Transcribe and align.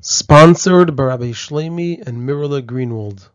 Sponsored 0.00 0.96
by 0.96 1.04
Rabbi 1.04 1.30
Shlomi 1.30 2.06
and 2.06 2.18
Mirala 2.28 2.60
Greenwald. 2.60 3.28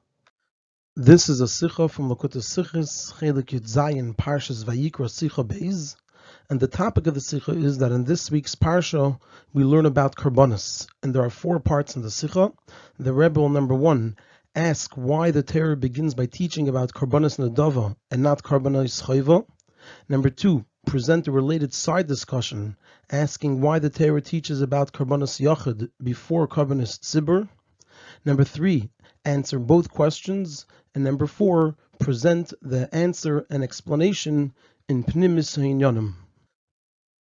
This 0.96 1.29
is 1.29 1.39
a 1.42 1.47
Sikha 1.47 1.88
from 1.88 2.09
Likkutei 2.09 2.43
Sichos, 2.43 3.13
Chelik 3.13 3.58
Yud 3.58 3.67
Zayin, 3.67 4.16
Parshas 4.16 4.66
Vayikra 4.66 5.09
Sikha 5.09 5.43
Beis. 5.43 5.95
And 6.50 6.59
the 6.59 6.67
topic 6.67 7.08
of 7.08 7.16
the 7.16 7.22
Sikha 7.22 7.53
is 7.53 7.80
that 7.80 7.92
in 7.92 8.04
this 8.04 8.30
week's 8.30 8.55
Parsha, 8.55 9.20
we 9.54 9.64
learn 9.64 9.86
about 9.86 10.16
Karbonis. 10.16 10.88
And 11.02 11.16
there 11.16 11.23
are 11.23 11.32
four 11.32 11.59
parts 11.59 11.95
in 11.95 12.02
the 12.02 12.12
Sikha. 12.12 12.52
The 13.00 13.14
Rebbe, 13.14 13.50
number 13.50 13.73
one, 13.73 14.18
ask 14.54 14.94
why 14.96 15.32
the 15.32 15.41
Torah 15.41 15.78
begins 15.78 16.14
by 16.14 16.28
teaching 16.28 16.68
about 16.68 16.94
Karbonis 16.94 17.39
Nadava 17.39 17.96
and 18.12 18.21
not 18.21 18.44
Karbonis 18.44 19.02
Chayva. 19.02 19.46
Number 20.07 20.30
two, 20.30 20.66
present 20.86 21.27
a 21.27 21.32
related 21.32 21.73
side 21.73 22.07
discussion, 22.07 22.75
asking 23.12 23.62
why 23.62 23.80
the 23.80 23.89
Torah 23.89 24.21
teaches 24.21 24.62
about 24.62 24.94
Karbonis 24.94 25.39
Yachid 25.39 25.89
before 26.02 26.48
Karbonis 26.48 27.00
Tzibur. 27.00 27.48
Number 28.26 28.44
three, 28.44 28.90
answer 29.26 29.59
both 29.59 29.90
questions. 29.90 30.66
And 30.95 31.04
number 31.04 31.27
four, 31.27 31.76
present 31.99 32.54
the 32.62 32.94
answer 32.94 33.45
and 33.49 33.63
explanation 33.63 34.54
in 34.88 35.04
Pnimis 35.04 35.55
Ha'inyanim. 35.55 36.16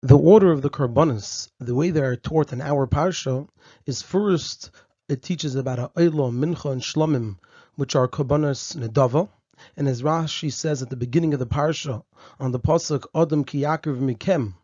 The 0.02 0.16
order 0.16 0.52
of 0.52 0.62
the 0.62 0.70
Karbonis, 0.70 1.48
the 1.59 1.75
way 1.75 1.91
they 1.91 2.00
are 2.00 2.16
taught 2.16 2.52
in 2.52 2.61
our 2.61 2.86
Parsha, 2.86 3.48
is 3.84 4.00
first 4.00 4.70
it 5.09 5.22
teaches 5.22 5.55
about 5.55 5.78
Ha'ila, 5.78 6.30
Mincha, 6.30 6.70
and 6.70 6.83
Shlomim, 6.83 7.38
which 7.75 7.97
are 7.97 8.09
Karbonis 8.09 8.77
Nedava. 8.77 9.28
And 9.77 9.89
as 9.89 10.03
Rashi 10.03 10.53
says 10.53 10.83
at 10.83 10.91
the 10.91 10.97
beginning 10.97 11.33
of 11.35 11.41
the 11.41 11.47
parsha, 11.47 12.03
on 12.39 12.53
the 12.53 12.61
pasuk 12.61 13.07
Adam 13.15 13.45
ki 13.45 13.62
Yaakov 13.62 13.98
mikem, 14.01 14.55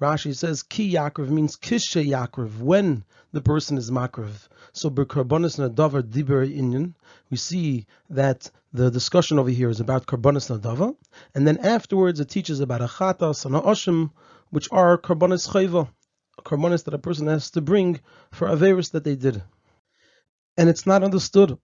Rashi 0.00 0.34
says 0.36 0.62
ki 0.62 0.94
Yaakov 0.94 1.28
means 1.30 1.56
kishe 1.56 2.06
Yaakov 2.06 2.58
when 2.58 3.04
the 3.32 3.40
person 3.40 3.78
is 3.78 3.90
makriv. 3.90 4.48
So 4.72 4.90
b'karbonis 4.90 5.58
nadavar 5.58 6.02
diber 6.02 6.46
inyan, 6.46 6.94
we 7.30 7.36
see 7.36 7.86
that 8.10 8.50
the 8.72 8.90
discussion 8.90 9.38
over 9.38 9.50
here 9.50 9.70
is 9.70 9.80
about 9.80 10.06
karbonis 10.06 10.50
nadava, 10.50 10.94
and 11.34 11.46
then 11.46 11.58
afterwards 11.58 12.20
it 12.20 12.28
teaches 12.28 12.60
about 12.60 12.80
achatas 12.80 13.44
and 13.46 13.54
oshim, 13.54 14.10
which 14.50 14.68
are 14.70 14.98
karbonis 14.98 15.48
chayva, 15.48 15.88
karbonis 16.44 16.84
that 16.84 16.94
a 16.94 16.98
person 16.98 17.26
has 17.26 17.50
to 17.50 17.60
bring 17.60 18.00
for 18.30 18.48
averus 18.48 18.90
that 18.90 19.04
they 19.04 19.16
did. 19.16 19.42
And 20.56 20.68
it's 20.68 20.86
not 20.86 21.02
understood 21.02 21.58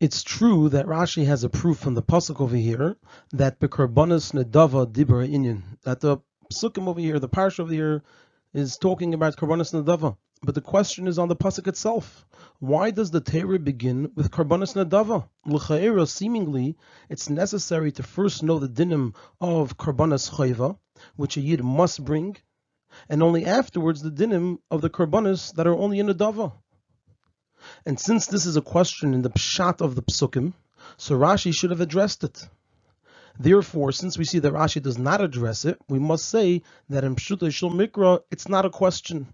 it's 0.00 0.22
true 0.22 0.68
that 0.68 0.86
Rashi 0.86 1.26
has 1.26 1.44
a 1.44 1.48
proof 1.48 1.78
from 1.78 1.94
the 1.94 2.02
pasuk 2.02 2.40
over 2.40 2.56
here 2.56 2.96
that 3.32 3.58
bekarbonis 3.58 4.32
nedava 4.32 4.86
dibra 4.86 5.26
inyan 5.28 5.62
that 5.82 6.00
the 6.00 6.18
psukim 6.52 6.88
over 6.88 7.00
here, 7.00 7.18
the 7.18 7.28
parsha 7.28 7.60
over 7.60 7.72
here, 7.72 8.02
is 8.52 8.76
talking 8.76 9.14
about 9.14 9.36
karbonis 9.36 9.72
nedava. 9.72 10.16
But 10.42 10.54
the 10.54 10.60
question 10.60 11.06
is 11.08 11.18
on 11.18 11.28
the 11.28 11.36
pasuk 11.36 11.68
itself. 11.68 12.26
Why 12.58 12.90
does 12.90 13.10
the 13.10 13.20
Torah 13.20 13.58
begin 13.58 14.10
with 14.14 14.30
karbonis 14.30 14.74
nedava? 14.74 15.28
L'chaera, 15.46 16.06
seemingly, 16.06 16.76
it's 17.08 17.30
necessary 17.30 17.92
to 17.92 18.02
first 18.02 18.42
know 18.42 18.58
the 18.58 18.68
dinim 18.68 19.14
of 19.40 19.76
karbonis 19.78 20.30
chayva, 20.30 20.76
which 21.16 21.36
a 21.36 21.40
yid 21.40 21.62
must 21.64 22.04
bring, 22.04 22.36
and 23.08 23.22
only 23.22 23.46
afterwards 23.46 24.02
the 24.02 24.10
dinim 24.10 24.58
of 24.70 24.80
the 24.80 24.90
karbonis 24.90 25.54
that 25.54 25.66
are 25.66 25.76
only 25.76 25.98
in 25.98 26.08
nedava. 26.08 26.52
And 27.86 27.98
since 27.98 28.26
this 28.26 28.46
is 28.46 28.56
a 28.56 28.62
question 28.62 29.14
in 29.14 29.22
the 29.22 29.30
pshat 29.30 29.80
of 29.80 29.94
the 29.94 30.02
psukim, 30.02 30.52
so 30.96 31.18
Rashi 31.18 31.54
should 31.54 31.70
have 31.70 31.80
addressed 31.80 32.24
it. 32.24 32.48
Therefore, 33.38 33.92
since 33.92 34.18
we 34.18 34.24
see 34.24 34.38
that 34.40 34.52
Rashi 34.52 34.82
does 34.82 34.98
not 34.98 35.20
address 35.20 35.64
it, 35.64 35.78
we 35.88 35.98
must 35.98 36.28
say 36.28 36.62
that 36.90 37.04
in 37.04 37.16
Pshuta 37.16 37.52
Shul 37.52 37.70
Mikra, 37.70 38.20
it's 38.30 38.48
not 38.48 38.66
a 38.66 38.70
question. 38.70 39.26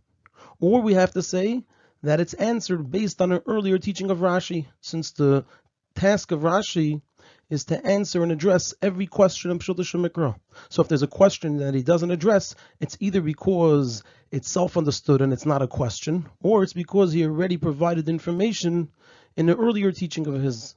Or 0.61 0.81
we 0.81 0.95
have 0.95 1.13
to 1.13 1.23
say 1.23 1.65
that 2.03 2.21
it's 2.21 2.35
answered 2.35 2.91
based 2.91 3.21
on 3.21 3.33
an 3.33 3.43
earlier 3.47 3.79
teaching 3.79 4.11
of 4.11 4.19
Rashi, 4.19 4.67
since 4.81 5.11
the 5.11 5.45
task 5.95 6.31
of 6.31 6.41
Rashi 6.41 7.03
is 7.51 7.65
to 7.65 7.87
answer 7.87 8.23
and 8.23 8.31
address 8.31 8.75
every 8.83 9.07
question 9.07 9.51
in 9.51 9.59
Pshuta 9.59 9.85
Shul 9.85 10.03
Mikra. 10.03 10.37
So 10.69 10.83
if 10.83 10.89
there's 10.89 11.03
a 11.03 11.07
question 11.07 11.59
that 11.59 11.75
he 11.75 11.83
doesn't 11.83 12.11
address, 12.11 12.55
it's 12.81 12.97
either 13.01 13.21
because 13.21 14.03
it's 14.31 14.51
self-understood 14.51 15.23
and 15.23 15.33
it's 15.33 15.47
not 15.47 15.63
a 15.63 15.67
question, 15.67 16.29
or 16.43 16.63
it's 16.63 16.75
because 16.75 17.13
he 17.13 17.25
already 17.25 17.57
provided 17.57 18.09
information 18.09 18.91
in 19.37 19.49
an 19.49 19.57
earlier 19.57 19.93
teaching 19.93 20.27
of 20.27 20.43
his. 20.43 20.75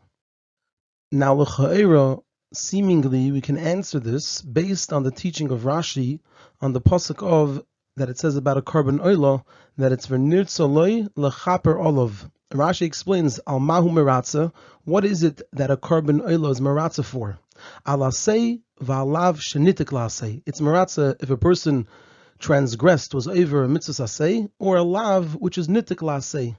Now, 1.12 1.34
l'cha'era, 1.34 2.24
seemingly 2.54 3.32
we 3.32 3.42
can 3.42 3.58
answer 3.58 4.00
this 4.00 4.42
based 4.42 4.94
on 4.94 5.04
the 5.04 5.12
teaching 5.12 5.52
of 5.52 5.62
Rashi 5.62 6.20
on 6.62 6.74
the 6.74 6.82
pasuk 6.82 7.26
of 7.26 7.64
that 7.98 8.10
it 8.10 8.18
says 8.18 8.36
about 8.36 8.58
a 8.58 8.62
korban 8.62 9.00
oila 9.00 9.44
that 9.78 9.92
it's 9.92 10.08
v'nirtzoloi 10.08 11.10
lechaper 11.16 11.84
olav. 11.84 12.30
Rashi 12.52 12.84
explains 12.84 13.40
al 13.48 13.60
mahu 13.60 13.90
meratza. 13.90 14.52
What 14.84 15.06
is 15.06 15.24
it 15.24 15.42
that 15.54 15.72
a 15.72 15.78
korban 15.78 16.22
oila 16.22 16.52
is 16.52 16.60
meratza 16.60 17.04
for? 17.06 17.40
Alasei 17.86 18.62
v'alav 18.82 19.38
shenitik 19.40 19.92
lasei. 19.92 20.42
It's 20.46 20.60
meratza 20.60 21.16
if 21.22 21.30
a 21.30 21.38
person 21.38 21.88
transgressed 22.40 23.14
was 23.14 23.28
over 23.28 23.64
a 23.64 23.70
mitzvah 23.70 24.04
asay, 24.04 24.50
or 24.60 24.78
a 24.78 24.84
lav, 24.84 25.36
which 25.36 25.58
is 25.58 25.68
nitik 25.68 25.98
lasay, 25.98 26.58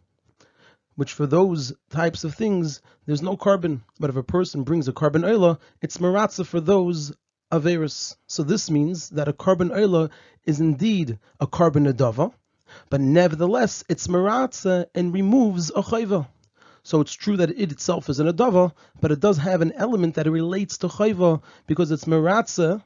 which 0.95 1.13
for 1.13 1.27
those 1.27 1.73
types 1.91 2.25
of 2.25 2.35
things, 2.35 2.81
there's 3.05 3.23
no 3.23 3.37
korban. 3.37 3.83
But 4.01 4.11
if 4.11 4.17
a 4.17 4.23
person 4.23 4.63
brings 4.63 4.89
a 4.89 4.93
korban 4.93 5.25
oila, 5.25 5.59
it's 5.83 5.99
maratza 5.99 6.47
for 6.47 6.61
those 6.61 7.13
averis. 7.53 8.17
So 8.29 8.45
this 8.45 8.71
means 8.71 9.11
that 9.11 9.29
a 9.29 9.33
korban 9.33 9.71
oila 9.71 10.11
is 10.45 10.61
indeed 10.61 11.19
a 11.39 11.47
korban 11.47 11.93
adava, 11.93 12.33
but 12.91 13.01
nevertheless, 13.01 13.85
it's 13.89 14.07
maratza 14.07 14.87
and 14.95 15.13
removes 15.13 15.71
a 15.71 15.83
chayva. 15.83 16.27
So 16.85 17.01
it's 17.01 17.13
true 17.13 17.37
that 17.37 17.51
it 17.51 17.71
itself 17.73 18.09
is 18.09 18.19
an 18.19 18.27
adava, 18.27 18.73
but 19.01 19.13
it 19.13 19.21
does 19.21 19.39
have 19.39 19.61
an 19.61 19.73
element 19.77 20.17
that 20.17 20.31
relates 20.31 20.79
to 20.79 20.89
chayva 20.89 21.43
because 21.67 21.91
it's 21.91 22.07
maratza 22.07 22.83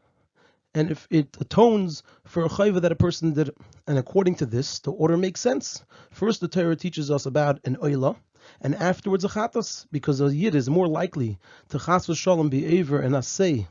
and 0.77 0.91
if 0.91 1.09
it 1.11 1.33
atones 1.41 2.03
for 2.25 2.45
a 2.45 2.51
chayva 2.51 2.83
that 2.83 2.93
a 2.93 2.97
person 2.97 3.33
did. 3.33 3.51
And 3.87 3.97
according 3.97 4.35
to 4.37 4.47
this, 4.47 4.81
the 4.81 4.93
order 4.93 5.17
makes 5.17 5.41
sense. 5.41 5.83
First, 6.11 6.43
the 6.43 6.49
Torah 6.49 6.77
teaches 6.77 7.11
us 7.11 7.25
about 7.25 7.61
an 7.65 7.77
oila, 7.77 8.17
and 8.61 8.75
afterwards 8.75 9.25
a 9.25 9.29
chatas, 9.29 9.87
because 9.91 10.21
a 10.21 10.35
yid 10.35 10.55
is 10.55 10.69
more 10.69 10.87
likely 10.87 11.39
to 11.71 11.79
chas 11.79 12.07
v'shalom 12.07 12.51
be 12.51 12.67
aver 12.67 13.01
and 13.01 13.15
asay, 13.15 13.67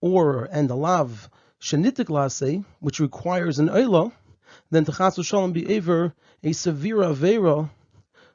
or 0.00 0.44
and 0.44 0.70
a 0.70 0.74
lav 0.74 1.28
shenitik 1.60 2.06
lasay, 2.06 2.64
which 2.80 2.98
requires 2.98 3.58
an 3.58 3.68
oila, 3.68 4.10
than 4.72 4.86
to 4.86 4.90
chas 4.92 5.16
v'shalom 5.18 5.52
be 5.52 5.68
aver 5.76 6.14
a 6.42 6.52
severe 6.52 6.96
avera, 6.96 7.70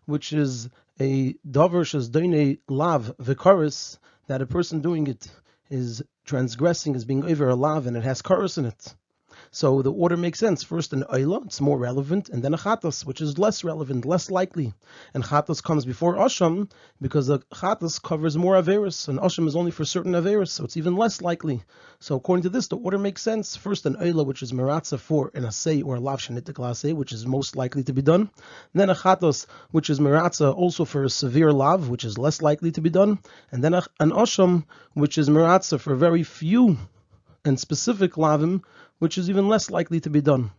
which 0.06 0.32
is 0.32 0.70
a 1.00 1.34
davar 1.50 1.84
shaz 1.84 2.62
lav 2.70 3.12
v'karis, 3.18 3.98
that 4.28 4.42
a 4.44 4.46
person 4.46 4.82
doing 4.82 5.08
it 5.08 5.28
is 5.72 6.04
transgressing 6.26 6.94
is 6.96 7.06
being 7.06 7.26
over 7.26 7.50
a 7.50 7.56
lav 7.56 7.88
and 7.88 7.98
it 7.98 8.04
has 8.04 8.22
chorus 8.22 8.60
in 8.60 8.66
it. 8.66 8.96
So 9.52 9.82
the 9.82 9.92
order 9.92 10.18
makes 10.18 10.40
sense. 10.40 10.64
First 10.64 10.94
an 10.94 11.04
oila, 11.04 11.46
it's 11.46 11.62
more 11.62 11.78
relevant, 11.78 12.30
and 12.30 12.44
then 12.44 12.54
a 12.54 12.58
chatas, 12.58 13.06
which 13.06 13.22
is 13.22 13.38
less 13.38 13.64
relevant, 13.64 14.06
less 14.06 14.30
likely. 14.30 14.74
And 15.14 15.24
chatas 15.24 15.64
comes 15.64 15.86
before 15.86 16.16
asham 16.16 16.70
because 17.02 17.28
the 17.28 17.40
chatas 17.54 18.02
covers 18.02 18.38
more 18.38 18.56
averis, 18.56 19.08
and 19.08 19.20
asham 19.20 19.48
is 19.48 19.56
only 19.56 19.72
for 19.72 19.86
certain 19.86 20.14
averis, 20.14 20.50
so 20.50 20.64
it's 20.64 20.78
even 20.78 20.96
less 20.96 21.22
likely. 21.22 21.64
So 22.00 22.16
according 22.16 22.44
to 22.44 22.50
this, 22.50 22.68
the 22.68 22.78
order 22.78 22.98
makes 22.98 23.22
sense. 23.22 23.56
First 23.56 23.86
an 23.86 23.96
oila, 23.96 24.26
which 24.26 24.44
is 24.44 24.52
meratza 24.52 25.00
for 25.00 25.32
an 25.34 25.44
asay 25.44 25.84
or 25.86 25.96
a 25.96 26.00
lav 26.00 26.20
shenitik 26.20 26.96
which 26.96 27.14
is 27.14 27.26
most 27.26 27.56
likely 27.56 27.84
to 27.84 27.94
be 27.94 28.02
done. 28.02 28.22
And 28.74 28.82
then 28.82 28.90
a 28.90 28.96
chatas, 28.96 29.46
which 29.72 29.90
is 29.90 30.00
meratza 30.00 30.54
also 30.54 30.86
for 30.86 31.04
a 31.04 31.10
severe 31.10 31.52
lav, 31.52 31.90
which 31.90 32.04
is 32.04 32.18
less 32.18 32.42
likely 32.42 32.72
to 32.72 32.82
be 32.82 32.90
done. 32.90 33.20
And 33.52 33.64
then 33.64 33.74
an 33.74 34.12
asham, 34.12 34.66
which 34.94 35.18
is 35.18 35.30
meratza 35.30 35.80
for 35.80 35.96
very 35.96 36.24
few 36.24 36.78
and 37.48 37.60
specific 37.60 38.14
lavim, 38.14 38.62
which 39.00 39.18
is 39.18 39.30
even 39.30 39.48
less 39.48 39.72
likely 39.72 40.00
to 40.02 40.10
be 40.10 40.22
done. 40.22 40.52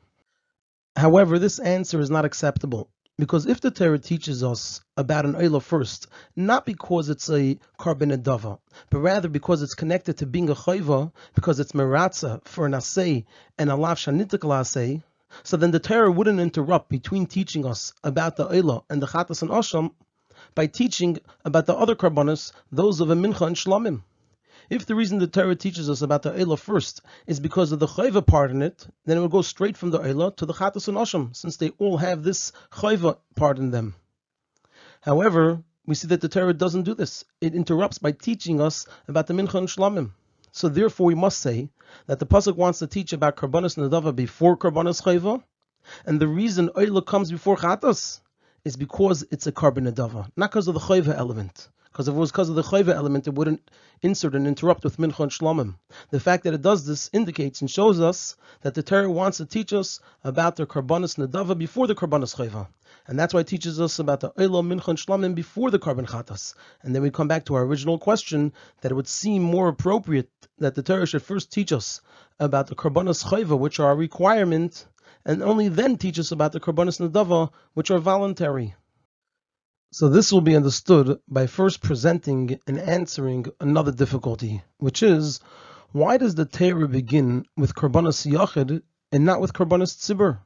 However, 0.96 1.38
this 1.38 1.58
answer 1.58 2.00
is 2.00 2.10
not 2.10 2.24
acceptable 2.24 2.88
because 3.18 3.46
if 3.46 3.60
the 3.60 3.70
Torah 3.70 3.98
teaches 3.98 4.42
us 4.42 4.80
about 4.96 5.26
an 5.26 5.34
oila 5.34 5.60
first, 5.60 6.06
not 6.34 6.64
because 6.64 7.08
it's 7.08 7.28
a 7.28 7.58
korban 7.78 8.16
adava, 8.16 8.58
but 8.90 9.00
rather 9.00 9.28
because 9.28 9.60
it's 9.60 9.74
connected 9.74 10.16
to 10.18 10.26
being 10.26 10.48
a 10.48 10.54
chayva, 10.54 11.12
because 11.34 11.60
it's 11.60 11.72
meratza 11.72 12.40
for 12.46 12.64
an 12.64 12.72
asay 12.72 13.26
and 13.58 13.70
a 13.70 13.76
lav 13.76 13.98
shanitik 13.98 14.40
asay, 14.40 15.02
so 15.42 15.56
then 15.56 15.72
the 15.72 15.80
Torah 15.80 16.10
wouldn't 16.10 16.40
interrupt 16.40 16.88
between 16.88 17.26
teaching 17.26 17.66
us 17.66 17.92
about 18.02 18.36
the 18.36 18.46
oila 18.46 18.84
and 18.88 19.02
the 19.02 19.08
chatas 19.08 19.42
and 19.42 19.50
asham 19.50 19.90
by 20.54 20.66
teaching 20.66 21.18
about 21.44 21.66
the 21.66 21.74
other 21.74 21.96
karbonis, 21.96 22.52
those 22.72 23.00
of 23.00 23.10
a 23.10 23.14
mincha 23.14 23.46
and 23.46 23.56
shlamim. 23.56 24.02
If 24.70 24.84
the 24.84 24.94
reason 24.94 25.18
the 25.18 25.26
Torah 25.26 25.56
teaches 25.56 25.88
us 25.88 26.02
about 26.02 26.22
the 26.22 26.32
Eila 26.32 26.58
first 26.58 27.00
is 27.26 27.40
because 27.40 27.72
of 27.72 27.78
the 27.78 27.86
Chayva 27.86 28.26
part 28.26 28.50
in 28.50 28.60
it, 28.60 28.86
then 29.06 29.16
it 29.16 29.20
would 29.20 29.30
go 29.30 29.40
straight 29.40 29.76
from 29.78 29.90
the 29.90 29.98
Eila 29.98 30.36
to 30.36 30.46
the 30.46 30.52
Chatas 30.52 30.88
and 30.88 30.98
Asham, 30.98 31.34
since 31.34 31.56
they 31.56 31.70
all 31.78 31.96
have 31.96 32.22
this 32.22 32.52
Chayva 32.72 33.16
part 33.34 33.58
in 33.58 33.70
them. 33.70 33.94
However, 35.00 35.62
we 35.86 35.94
see 35.94 36.08
that 36.08 36.20
the 36.20 36.28
Torah 36.28 36.52
doesn't 36.52 36.82
do 36.82 36.94
this. 36.94 37.24
It 37.40 37.54
interrupts 37.54 37.98
by 37.98 38.12
teaching 38.12 38.60
us 38.60 38.86
about 39.08 39.26
the 39.26 39.34
Mincha 39.34 39.54
and 39.54 39.68
Shlamim. 39.68 40.10
So 40.52 40.68
therefore 40.68 41.06
we 41.06 41.14
must 41.14 41.40
say 41.40 41.70
that 42.06 42.18
the 42.18 42.26
Pasuk 42.26 42.56
wants 42.56 42.80
to 42.80 42.86
teach 42.86 43.14
about 43.14 43.36
Karbanas 43.36 43.78
Nadava 43.78 44.14
before 44.14 44.58
Karbanas 44.58 45.02
Chayva, 45.02 45.42
and 46.04 46.20
the 46.20 46.28
reason 46.28 46.68
Eila 46.76 47.06
comes 47.06 47.30
before 47.30 47.56
Chatas 47.56 48.20
is 48.64 48.76
because 48.76 49.24
it's 49.30 49.46
a 49.46 49.52
korban 49.52 49.90
adava, 49.90 50.28
not 50.36 50.50
because 50.50 50.68
of 50.68 50.74
the 50.74 50.80
chayva 50.80 51.16
element. 51.16 51.68
Because 51.98 52.06
if 52.06 52.14
it 52.14 52.18
was 52.18 52.30
because 52.30 52.48
of 52.48 52.54
the 52.54 52.62
chayva 52.62 52.94
element, 52.94 53.26
it 53.26 53.34
wouldn't 53.34 53.68
insert 54.02 54.36
and 54.36 54.46
interrupt 54.46 54.84
with 54.84 54.98
mincha 54.98 55.18
and 55.18 55.32
shlomim. 55.32 55.74
The 56.10 56.20
fact 56.20 56.44
that 56.44 56.54
it 56.54 56.62
does 56.62 56.86
this 56.86 57.10
indicates 57.12 57.60
and 57.60 57.68
shows 57.68 57.98
us 57.98 58.36
that 58.60 58.74
the 58.74 58.84
Torah 58.84 59.10
wants 59.10 59.38
to 59.38 59.46
teach 59.46 59.72
us 59.72 59.98
about 60.22 60.54
the 60.54 60.64
karbanis 60.64 61.18
nadava 61.18 61.58
before 61.58 61.88
the 61.88 61.96
karbanis 61.96 62.36
chayva. 62.36 62.68
And 63.08 63.18
that's 63.18 63.34
why 63.34 63.40
it 63.40 63.48
teaches 63.48 63.80
us 63.80 63.98
about 63.98 64.20
the 64.20 64.30
Eilah, 64.30 64.64
Mincha, 64.64 64.86
and 64.86 64.96
Shlamim 64.96 65.34
before 65.34 65.72
the 65.72 65.80
korban 65.80 66.06
Chatas. 66.06 66.54
And 66.84 66.94
then 66.94 67.02
we 67.02 67.10
come 67.10 67.26
back 67.26 67.46
to 67.46 67.56
our 67.56 67.64
original 67.64 67.98
question 67.98 68.52
that 68.82 68.92
it 68.92 68.94
would 68.94 69.08
seem 69.08 69.42
more 69.42 69.66
appropriate 69.66 70.30
that 70.58 70.76
the 70.76 70.84
Torah 70.84 71.04
should 71.04 71.24
first 71.24 71.50
teach 71.50 71.72
us 71.72 72.00
about 72.38 72.68
the 72.68 72.76
Karbanas 72.76 73.24
Chayva, 73.24 73.58
which 73.58 73.80
are 73.80 73.90
a 73.90 73.96
requirement, 73.96 74.86
and 75.24 75.42
only 75.42 75.66
then 75.66 75.96
teach 75.96 76.20
us 76.20 76.30
about 76.30 76.52
the 76.52 76.60
Karbanas 76.60 77.00
Nadava, 77.00 77.50
which 77.74 77.90
are 77.90 77.98
voluntary. 77.98 78.76
So 79.90 80.10
this 80.10 80.30
will 80.30 80.42
be 80.42 80.54
understood 80.54 81.18
by 81.28 81.46
first 81.46 81.80
presenting 81.80 82.60
and 82.66 82.78
answering 82.78 83.46
another 83.58 83.90
difficulty, 83.90 84.62
which 84.76 85.02
is 85.02 85.40
why 85.92 86.18
does 86.18 86.34
the 86.34 86.44
Torah 86.44 86.86
begin 86.86 87.46
with 87.56 87.74
Karbanas 87.74 88.30
Yachid 88.30 88.82
and 89.10 89.24
not 89.24 89.40
with 89.40 89.54
Karbanas 89.54 89.96
Tzibur? 89.96 90.40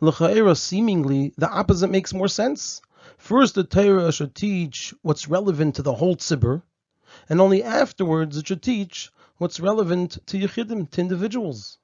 L'cha'era, 0.00 0.56
seemingly, 0.56 1.34
the 1.36 1.50
opposite 1.50 1.90
makes 1.90 2.14
more 2.14 2.26
sense. 2.26 2.80
First, 3.18 3.56
the 3.56 3.64
Torah 3.64 4.10
should 4.12 4.34
teach 4.34 4.94
what's 5.02 5.28
relevant 5.28 5.74
to 5.74 5.82
the 5.82 5.92
whole 5.92 6.16
tzibur, 6.16 6.62
and 7.28 7.38
only 7.38 7.62
afterwards 7.62 8.38
it 8.38 8.46
should 8.48 8.62
teach 8.62 9.12
what's 9.36 9.60
relevant 9.60 10.16
to 10.28 10.38
yichidim, 10.38 10.90
to 10.92 11.00
individuals. 11.02 11.76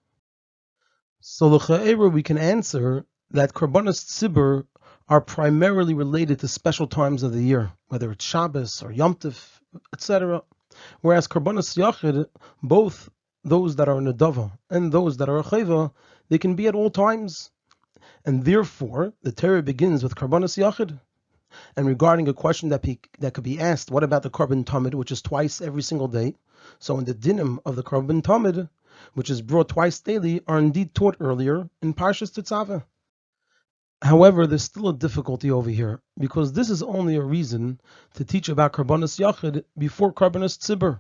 So 1.21 1.49
l'cha'era, 1.49 2.11
we 2.11 2.23
can 2.23 2.39
answer 2.39 3.05
that 3.33 3.53
korbanos 3.53 4.03
tzibur 4.03 4.65
are 5.09 5.21
primarily 5.21 5.95
related 5.95 6.41
to 6.41 6.49
special 6.49 6.87
times 6.87 7.23
of 7.23 7.33
the 7.33 7.43
year, 7.43 7.73
whether 7.89 8.11
it's 8.13 8.25
Shabbos 8.25 8.83
or 8.83 8.93
Yom 8.93 9.15
Tov, 9.15 9.61
etc. 9.93 10.43
Whereas 11.01 11.29
korbanos 11.29 11.77
yachid, 11.77 12.27
both 12.63 13.11
those 13.45 13.77
that 13.77 13.89
are 13.89 13.99
in 13.99 14.07
a 14.07 14.51
and 14.71 14.93
those 14.93 15.17
that 15.19 15.29
are 15.29 15.43
chayva, 15.43 15.93
they 16.29 16.39
can 16.39 16.55
be 16.55 16.67
at 16.69 16.75
all 16.75 16.91
times 16.91 17.51
and 18.25 18.45
therefore 18.45 19.13
the 19.23 19.33
Torah 19.33 19.63
begins 19.63 20.03
with 20.03 20.15
Karbanas 20.15 20.57
Yachid. 20.57 20.99
And 21.77 21.87
regarding 21.87 22.29
a 22.29 22.35
question 22.35 22.71
that, 22.71 22.83
be, 22.83 23.01
that 23.19 23.35
could 23.35 23.45
be 23.45 23.61
asked, 23.61 23.91
what 23.91 24.05
about 24.05 24.23
the 24.23 24.31
Karban 24.31 24.65
Tamid, 24.65 24.95
which 24.95 25.13
is 25.13 25.21
twice 25.21 25.61
every 25.61 25.83
single 25.83 26.09
day? 26.09 26.35
So 26.79 26.99
in 26.99 27.05
the 27.05 27.15
dinim 27.15 27.59
of 27.67 27.77
the 27.77 27.83
Karban 27.83 28.23
Tamid, 28.23 28.69
which 29.15 29.29
is 29.29 29.43
brought 29.43 29.69
twice 29.69 30.01
daily, 30.01 30.41
are 30.47 30.59
indeed 30.59 30.95
taught 30.95 31.17
earlier 31.21 31.69
in 31.83 31.95
Parshas 31.95 32.33
Tetzaveh. 32.33 32.85
However, 34.03 34.49
there's 34.49 34.65
still 34.65 34.89
a 34.89 34.97
difficulty 34.97 35.53
over 35.53 35.71
here, 35.71 36.03
because 36.19 36.53
this 36.53 36.71
is 36.71 36.83
only 36.83 37.15
a 37.15 37.23
reason 37.23 37.81
to 38.15 38.25
teach 38.25 38.49
about 38.49 38.73
Karbanas 38.73 39.17
Yachid 39.17 39.63
before 39.79 40.13
Karbanas 40.13 40.59
Tzibur. 40.59 40.99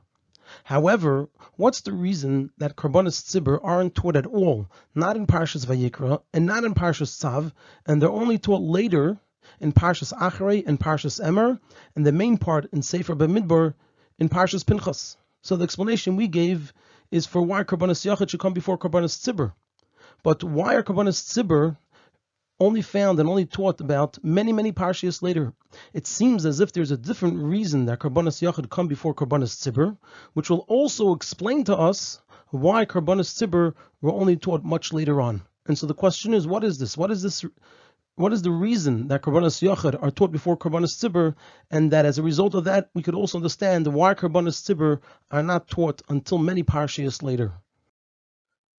However, 0.62 1.28
what's 1.56 1.80
the 1.80 1.92
reason 1.92 2.52
that 2.58 2.76
Karbonis 2.76 3.20
Tzibur 3.20 3.58
aren't 3.60 3.96
taught 3.96 4.14
at 4.14 4.26
all, 4.26 4.68
not 4.94 5.16
in 5.16 5.26
Parshas 5.26 5.66
Vayikra 5.66 6.22
and 6.32 6.46
not 6.46 6.62
in 6.62 6.74
Parshas 6.74 7.10
Tzav, 7.18 7.50
and 7.86 8.00
they're 8.00 8.08
only 8.08 8.38
taught 8.38 8.62
later 8.62 9.18
in 9.58 9.72
Parshas 9.72 10.12
Acharei 10.12 10.64
and 10.64 10.78
Parshas 10.78 11.18
Emer, 11.18 11.58
and 11.96 12.06
the 12.06 12.12
main 12.12 12.38
part 12.38 12.66
in 12.72 12.82
Sefer 12.82 13.16
Bamidbar 13.16 13.74
in 14.20 14.28
Parshas 14.28 14.64
Pinchas. 14.64 15.16
So 15.42 15.56
the 15.56 15.64
explanation 15.64 16.14
we 16.14 16.28
gave 16.28 16.72
is 17.10 17.26
for 17.26 17.42
why 17.42 17.64
Karbonis 17.64 18.06
Yachid 18.06 18.30
should 18.30 18.38
come 18.38 18.52
before 18.52 18.78
Karbonis 18.78 19.18
Tzibur. 19.18 19.54
But 20.22 20.44
why 20.44 20.76
are 20.76 20.84
Karbonis 20.84 21.20
Tzibur 21.20 21.76
only 22.62 22.82
found 22.82 23.18
and 23.18 23.28
only 23.28 23.44
taught 23.44 23.80
about 23.80 24.18
many, 24.22 24.52
many 24.52 24.72
parshias 24.72 25.20
later. 25.20 25.52
It 25.92 26.06
seems 26.06 26.46
as 26.46 26.60
if 26.60 26.72
there's 26.72 26.92
a 26.92 26.96
different 26.96 27.42
reason 27.42 27.86
that 27.86 27.98
Karbanas 27.98 28.40
Yachid 28.40 28.70
come 28.70 28.86
before 28.86 29.14
Karbanas 29.14 29.56
Tzibur, 29.56 29.96
which 30.34 30.48
will 30.48 30.64
also 30.68 31.12
explain 31.12 31.64
to 31.64 31.76
us 31.76 32.20
why 32.50 32.84
Karbanas 32.84 33.34
Tzibur 33.34 33.74
were 34.00 34.12
only 34.12 34.36
taught 34.36 34.62
much 34.62 34.92
later 34.92 35.20
on. 35.20 35.42
And 35.66 35.76
so 35.76 35.86
the 35.86 35.94
question 35.94 36.34
is, 36.34 36.46
what 36.46 36.62
is 36.62 36.78
this? 36.78 36.96
What 36.96 37.10
is 37.10 37.22
this? 37.22 37.44
What 38.14 38.32
is 38.32 38.42
the 38.42 38.50
reason 38.50 39.08
that 39.08 39.22
Karbanas 39.22 39.60
Yachid 39.60 40.00
are 40.00 40.10
taught 40.10 40.30
before 40.30 40.56
Karbanas 40.56 40.96
Tzibur, 40.98 41.34
and 41.70 41.90
that 41.90 42.04
as 42.04 42.18
a 42.18 42.22
result 42.22 42.54
of 42.54 42.64
that, 42.64 42.90
we 42.94 43.02
could 43.02 43.14
also 43.14 43.38
understand 43.38 43.86
why 43.86 44.14
Karbanas 44.14 44.62
Tzibur 44.62 45.00
are 45.30 45.42
not 45.42 45.66
taught 45.68 46.02
until 46.08 46.38
many 46.38 46.62
parshias 46.62 47.22
later. 47.22 47.54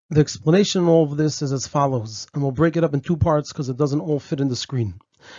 The 0.09 0.19
explanation 0.19 0.89
of 0.89 1.15
this 1.15 1.41
is 1.41 1.53
as 1.53 1.65
follows, 1.65 2.27
and 2.33 2.43
we'll 2.43 2.51
break 2.51 2.75
it 2.75 2.83
up 2.83 2.93
in 2.93 2.99
two 2.99 3.15
parts 3.15 3.53
because 3.53 3.69
it 3.69 3.77
doesn't 3.77 4.01
all 4.01 4.19
fit 4.19 4.41
in 4.41 4.49
the 4.49 4.55
screen. 4.55 4.95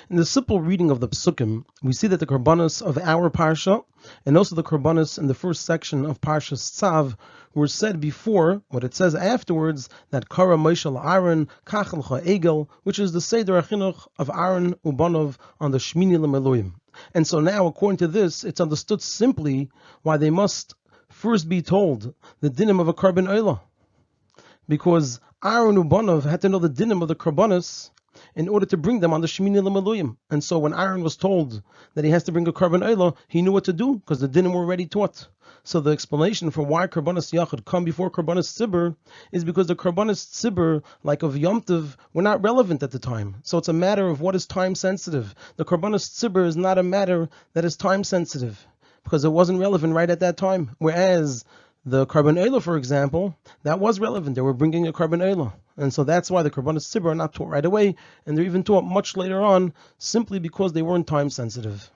In 0.08 0.16
the 0.16 0.24
simple 0.24 0.62
reading 0.62 0.90
of 0.90 1.00
the 1.00 1.08
Psukim, 1.08 1.66
we 1.82 1.92
see 1.92 2.06
that 2.06 2.18
the 2.18 2.26
Karbanos 2.26 2.80
of 2.80 2.96
our 2.96 3.28
Parsha 3.28 3.84
and 4.24 4.38
also 4.38 4.56
the 4.56 4.62
Karbanos 4.62 5.18
in 5.18 5.26
the 5.26 5.34
first 5.34 5.66
section 5.66 6.06
of 6.06 6.22
Parsha's 6.22 6.62
Tzav 6.62 7.14
were 7.54 7.68
said 7.68 8.00
before, 8.00 8.62
what 8.70 8.84
it 8.84 8.94
says 8.94 9.14
afterwards, 9.14 9.90
that 10.10 10.30
Kara 10.30 10.56
Moshel 10.56 10.98
Aaron 10.98 11.46
Kachelcha 11.66 12.24
Egel, 12.24 12.68
which 12.84 12.98
is 12.98 13.12
the 13.12 13.20
Seder 13.20 13.60
Achinuch 13.60 14.06
of 14.18 14.30
Aaron 14.30 14.76
Ubanov 14.82 15.36
on 15.60 15.72
the 15.72 15.78
Shmini 15.78 16.16
Lemeloim. 16.16 16.72
And 17.12 17.26
so 17.26 17.40
now, 17.40 17.66
according 17.66 17.98
to 17.98 18.08
this, 18.08 18.44
it's 18.44 18.62
understood 18.62 19.02
simply 19.02 19.68
why 20.00 20.16
they 20.16 20.30
must 20.30 20.74
first 21.10 21.50
be 21.50 21.60
told 21.60 22.14
the 22.40 22.48
dinim 22.48 22.80
of 22.80 22.88
a 22.88 22.94
korban 22.94 23.28
oila 23.28 23.60
because 24.68 25.20
Aaron 25.44 25.76
Ubanov 25.76 26.22
had 26.22 26.40
to 26.42 26.48
know 26.48 26.58
the 26.58 26.70
dinim 26.70 27.02
of 27.02 27.08
the 27.08 27.14
karbanis 27.14 27.90
in 28.34 28.48
order 28.48 28.66
to 28.66 28.76
bring 28.76 29.00
them 29.00 29.12
on 29.12 29.20
the 29.20 29.26
Shemini 29.26 29.60
Lamaluyim. 29.60 30.16
And 30.30 30.42
so 30.42 30.58
when 30.58 30.74
Aaron 30.74 31.02
was 31.02 31.16
told 31.16 31.62
that 31.94 32.04
he 32.04 32.10
has 32.10 32.24
to 32.24 32.32
bring 32.32 32.48
a 32.48 32.52
korban 32.52 32.82
oila, 32.82 33.16
he 33.28 33.42
knew 33.42 33.52
what 33.52 33.64
to 33.64 33.72
do 33.72 33.96
because 33.96 34.20
the 34.20 34.28
dinim 34.28 34.52
were 34.52 34.60
already 34.60 34.86
taught. 34.86 35.28
So 35.64 35.80
the 35.80 35.90
explanation 35.90 36.50
for 36.50 36.62
why 36.62 36.86
karbanis 36.86 37.32
yachid 37.32 37.64
come 37.64 37.84
before 37.84 38.10
karbanis 38.10 38.52
tzibur 38.52 38.96
is 39.32 39.44
because 39.44 39.66
the 39.66 39.76
karbanis 39.76 40.26
tzibur, 40.26 40.82
like 41.02 41.22
of 41.22 41.36
Yom 41.36 41.62
Tov, 41.62 41.96
were 42.12 42.22
not 42.22 42.42
relevant 42.42 42.82
at 42.82 42.90
the 42.90 42.98
time. 42.98 43.36
So 43.42 43.58
it's 43.58 43.68
a 43.68 43.72
matter 43.72 44.06
of 44.08 44.20
what 44.20 44.34
is 44.34 44.46
time 44.46 44.74
sensitive. 44.74 45.34
The 45.56 45.64
karbanis 45.64 46.10
tzibur 46.10 46.46
is 46.46 46.56
not 46.56 46.78
a 46.78 46.82
matter 46.82 47.28
that 47.54 47.64
is 47.64 47.76
time 47.76 48.04
sensitive 48.04 48.66
because 49.04 49.24
it 49.24 49.30
wasn't 49.30 49.60
relevant 49.60 49.94
right 49.94 50.10
at 50.10 50.20
that 50.20 50.36
time. 50.36 50.74
Whereas 50.78 51.44
the 51.86 52.06
korban 52.06 52.38
oila, 52.38 52.62
for 52.62 52.76
example, 52.76 53.36
that 53.62 53.78
was 53.78 54.00
relevant. 54.00 54.34
They 54.34 54.40
were 54.40 54.54
bringing 54.54 54.86
a 54.86 54.92
korban 54.92 55.20
oila. 55.20 55.52
And 55.76 55.92
so 55.92 56.04
that's 56.04 56.30
why 56.30 56.42
the 56.42 56.50
korban 56.50 56.76
sibra 56.76 57.10
are 57.10 57.14
not 57.14 57.34
taught 57.34 57.48
right 57.48 57.64
away, 57.64 57.96
and 58.24 58.36
they're 58.36 58.44
even 58.44 58.62
taught 58.62 58.84
much 58.84 59.16
later 59.16 59.42
on, 59.42 59.74
simply 59.98 60.38
because 60.38 60.72
they 60.72 60.82
weren't 60.82 61.06
time 61.06 61.30
sensitive. 61.30 61.90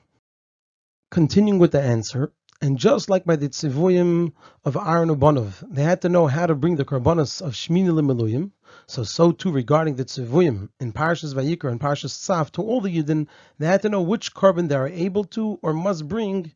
Continuing 1.11 1.59
with 1.59 1.73
the 1.73 1.81
answer, 1.81 2.33
and 2.61 2.77
just 2.77 3.09
like 3.09 3.25
by 3.25 3.37
the 3.37 3.49
tzivuyim 3.49 4.33
of 4.65 4.77
Aaron 4.77 5.09
Ubanov, 5.09 5.65
they 5.71 5.85
had 5.85 6.03
to 6.03 6.09
know 6.09 6.27
how 6.27 6.45
to 6.45 6.57
bring 6.57 6.77
the 6.77 6.85
karbonas 6.85 7.41
of 7.41 7.53
Shmini 7.53 7.89
Limeluyim, 7.89 8.51
so 8.87 9.05
so 9.05 9.31
too 9.31 9.53
regarding 9.53 9.95
the 9.95 10.05
tzivuyim 10.05 10.69
in 10.81 10.93
Parshas 10.93 11.35
Vayikra 11.35 11.71
and 11.71 11.81
Parshas 11.81 12.19
Tzav 12.19 12.51
to 12.51 12.63
all 12.63 12.81
the 12.81 12.95
Yidden, 12.95 13.29
they 13.59 13.67
had 13.67 13.83
to 13.83 13.89
know 13.89 14.03
which 14.03 14.35
korban 14.35 14.69
they 14.69 14.75
are 14.75 14.89
able 14.89 15.25
to 15.25 15.59
or 15.63 15.73
must 15.73 16.09
bring 16.09 16.53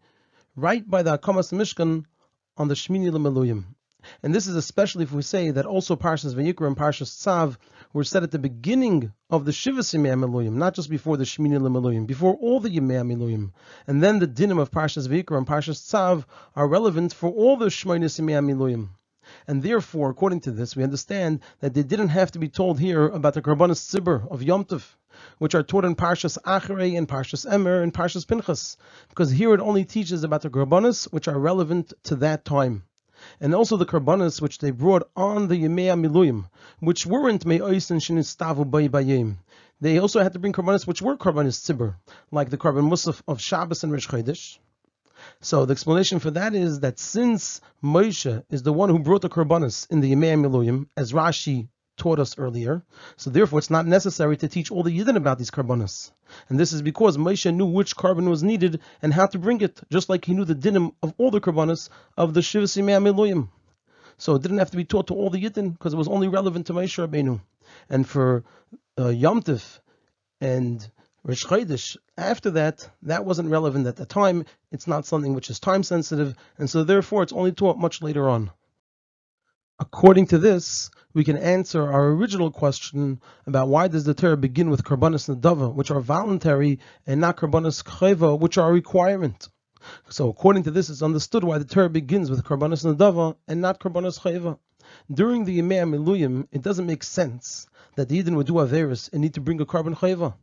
right 0.56 0.88
by 0.90 1.02
the 1.02 1.16
Akamas 1.16 1.52
Mishkan 1.52 2.04
on 2.56 2.68
the 2.68 2.74
Shmini 2.74 3.10
Lemeluyim. 3.10 3.64
And 4.22 4.34
this 4.34 4.48
is 4.48 4.56
especially 4.56 5.04
if 5.04 5.12
we 5.12 5.22
say 5.22 5.52
that 5.52 5.64
also 5.64 5.94
Parshas 5.94 6.34
Vayikra 6.34 6.66
and 6.66 6.76
Parshas 6.76 7.10
Tzav 7.10 7.56
were 7.92 8.04
said 8.04 8.24
at 8.24 8.32
the 8.32 8.38
beginning 8.38 9.12
of 9.30 9.44
the 9.44 9.52
Shivas 9.52 9.94
Yimei 9.94 10.18
Meluyim, 10.18 10.54
not 10.54 10.74
just 10.74 10.90
before 10.90 11.16
the 11.16 11.24
Shmini 11.24 11.58
Lemeluyim, 11.58 12.06
before 12.06 12.34
all 12.34 12.58
the 12.58 12.68
Yimei 12.68 13.06
Meluyim. 13.06 13.52
And 13.86 14.02
then 14.02 14.18
the 14.18 14.26
dinim 14.26 14.60
of 14.60 14.70
Parshas 14.72 15.06
Vayikra 15.06 15.38
and 15.38 15.46
Parshas 15.46 15.80
Tzav 15.80 16.24
are 16.56 16.66
relevant 16.66 17.14
for 17.14 17.30
all 17.30 17.56
the 17.56 17.66
Shmoinis 17.66 18.20
Yimei 18.20 18.44
Meluyim. 18.44 18.88
And 19.46 19.62
therefore, 19.62 20.10
according 20.10 20.40
to 20.40 20.50
this, 20.50 20.76
we 20.76 20.82
understand 20.82 21.40
that 21.60 21.74
they 21.74 21.82
didn't 21.82 22.08
have 22.08 22.32
to 22.32 22.38
be 22.38 22.48
told 22.48 22.78
here 22.78 23.06
about 23.06 23.34
the 23.34 23.42
Karbanis 23.42 23.80
Tzibur 23.80 24.30
of 24.30 24.42
Yom 24.42 24.64
Tov, 24.64 24.84
which 25.38 25.54
are 25.54 25.62
taught 25.62 25.84
in 25.84 25.94
Parshas 25.94 26.38
Acharei 26.44 26.96
and 26.96 27.08
Parshas 27.08 27.46
Emer 27.46 27.82
and 27.82 27.92
Parshas 27.92 28.26
Pinchas, 28.26 28.76
because 29.08 29.30
here 29.30 29.54
it 29.54 29.60
only 29.60 29.84
teaches 29.84 30.24
about 30.24 30.42
the 30.42 30.50
Karbanis 30.50 31.04
which 31.12 31.28
are 31.28 31.38
relevant 31.38 31.92
to 32.04 32.16
that 32.16 32.44
time. 32.44 32.84
And 33.40 33.54
also 33.54 33.76
the 33.76 33.86
Karbanis 33.86 34.40
which 34.40 34.58
they 34.58 34.70
brought 34.70 35.08
on 35.14 35.48
the 35.48 35.56
Yemea 35.56 35.94
Miluyim, 36.00 36.46
which 36.80 37.06
weren't 37.06 37.46
Me'ois 37.46 37.90
and 37.90 38.00
Shinistavu 38.00 38.70
Bay 38.70 38.88
Bayim. 38.88 39.36
They 39.80 39.98
also 39.98 40.22
had 40.22 40.32
to 40.32 40.38
bring 40.38 40.52
Karbanis 40.52 40.86
which 40.86 41.02
were 41.02 41.16
Karbanis 41.16 41.60
Tzibur, 41.60 41.96
like 42.30 42.50
the 42.50 42.58
Karban 42.58 42.88
Musaf 42.88 43.22
of 43.28 43.40
Shabbos 43.40 43.84
and 43.84 43.92
Rish 43.92 44.08
Chodesh. 44.08 44.58
So 45.40 45.64
the 45.64 45.72
explanation 45.72 46.18
for 46.18 46.30
that 46.32 46.54
is 46.54 46.80
that 46.80 46.98
since 46.98 47.60
Moshe 47.82 48.44
is 48.50 48.62
the 48.62 48.72
one 48.72 48.88
who 48.88 48.98
brought 48.98 49.22
the 49.22 49.28
korbanos 49.28 49.90
in 49.90 50.00
the 50.00 50.12
Yemei 50.12 50.38
Miloyim, 50.38 50.86
as 50.96 51.12
Rashi 51.12 51.68
taught 51.96 52.18
us 52.18 52.38
earlier, 52.38 52.82
so 53.16 53.30
therefore 53.30 53.58
it's 53.58 53.70
not 53.70 53.86
necessary 53.86 54.36
to 54.36 54.48
teach 54.48 54.70
all 54.70 54.82
the 54.82 54.98
Yidden 54.98 55.16
about 55.16 55.38
these 55.38 55.50
korbanos. 55.50 56.10
And 56.48 56.58
this 56.58 56.72
is 56.72 56.82
because 56.82 57.16
Moshe 57.16 57.54
knew 57.54 57.66
which 57.66 57.96
korban 57.96 58.28
was 58.28 58.42
needed 58.42 58.80
and 59.02 59.12
how 59.12 59.26
to 59.26 59.38
bring 59.38 59.60
it, 59.60 59.80
just 59.90 60.08
like 60.08 60.24
he 60.24 60.34
knew 60.34 60.44
the 60.44 60.54
dinim 60.54 60.94
of 61.02 61.14
all 61.18 61.30
the 61.30 61.40
korbanos 61.40 61.88
of 62.16 62.34
the 62.34 62.40
Shivas 62.40 62.76
Yemei 62.76 63.02
Miloyim. 63.02 63.48
So 64.18 64.34
it 64.34 64.42
didn't 64.42 64.58
have 64.58 64.70
to 64.70 64.76
be 64.76 64.84
taught 64.84 65.08
to 65.08 65.14
all 65.14 65.30
the 65.30 65.42
Yidden 65.42 65.72
because 65.72 65.94
it 65.94 65.98
was 65.98 66.08
only 66.08 66.28
relevant 66.28 66.66
to 66.66 66.72
Moshe 66.72 67.06
Rabbeinu. 67.06 67.40
And 67.88 68.08
for 68.08 68.44
uh, 68.98 69.08
Yom 69.08 69.42
Tif 69.42 69.80
and 70.40 70.88
Rish 71.24 71.44
Chodesh, 71.44 71.96
after 72.16 72.50
that, 72.50 72.90
that 73.02 73.24
wasn't 73.24 73.48
relevant 73.48 73.86
at 73.86 73.94
the 73.94 74.04
time. 74.04 74.44
It's 74.72 74.88
not 74.88 75.06
something 75.06 75.34
which 75.34 75.50
is 75.50 75.60
time 75.60 75.84
sensitive, 75.84 76.34
and 76.58 76.68
so 76.68 76.82
therefore 76.82 77.22
it's 77.22 77.32
only 77.32 77.52
taught 77.52 77.78
much 77.78 78.02
later 78.02 78.28
on. 78.28 78.50
According 79.78 80.26
to 80.28 80.38
this, 80.38 80.90
we 81.14 81.22
can 81.22 81.36
answer 81.36 81.80
our 81.80 82.08
original 82.08 82.50
question 82.50 83.20
about 83.46 83.68
why 83.68 83.86
does 83.86 84.02
the 84.02 84.14
Torah 84.14 84.36
begin 84.36 84.68
with 84.68 84.82
Karbanis 84.82 85.32
Nadava, 85.32 85.72
which 85.72 85.92
are 85.92 86.00
voluntary, 86.00 86.80
and 87.06 87.20
not 87.20 87.36
Karbanis 87.36 87.84
Chayva, 87.84 88.36
which 88.36 88.58
are 88.58 88.70
a 88.70 88.72
requirement. 88.72 89.48
So 90.08 90.28
according 90.28 90.64
to 90.64 90.72
this, 90.72 90.90
it's 90.90 91.02
understood 91.02 91.44
why 91.44 91.58
the 91.58 91.64
Torah 91.64 91.88
begins 91.88 92.32
with 92.32 92.42
Karbanis 92.42 92.84
Nadava 92.84 93.36
and 93.46 93.60
not 93.60 93.78
Karbanis 93.78 94.18
Chayva. 94.18 94.58
During 95.08 95.44
the 95.44 95.60
Yemei 95.60 95.88
Miluyim, 95.88 96.48
it 96.50 96.62
doesn't 96.62 96.86
make 96.86 97.04
sense 97.04 97.68
that 97.94 98.08
the 98.08 98.20
Yidden 98.20 98.34
would 98.34 98.48
do 98.48 98.54
Averis 98.54 99.12
and 99.12 99.22
need 99.22 99.34
to 99.34 99.40
bring 99.40 99.60
a 99.60 99.66
korban 99.66 99.96
Chayva 99.96 100.34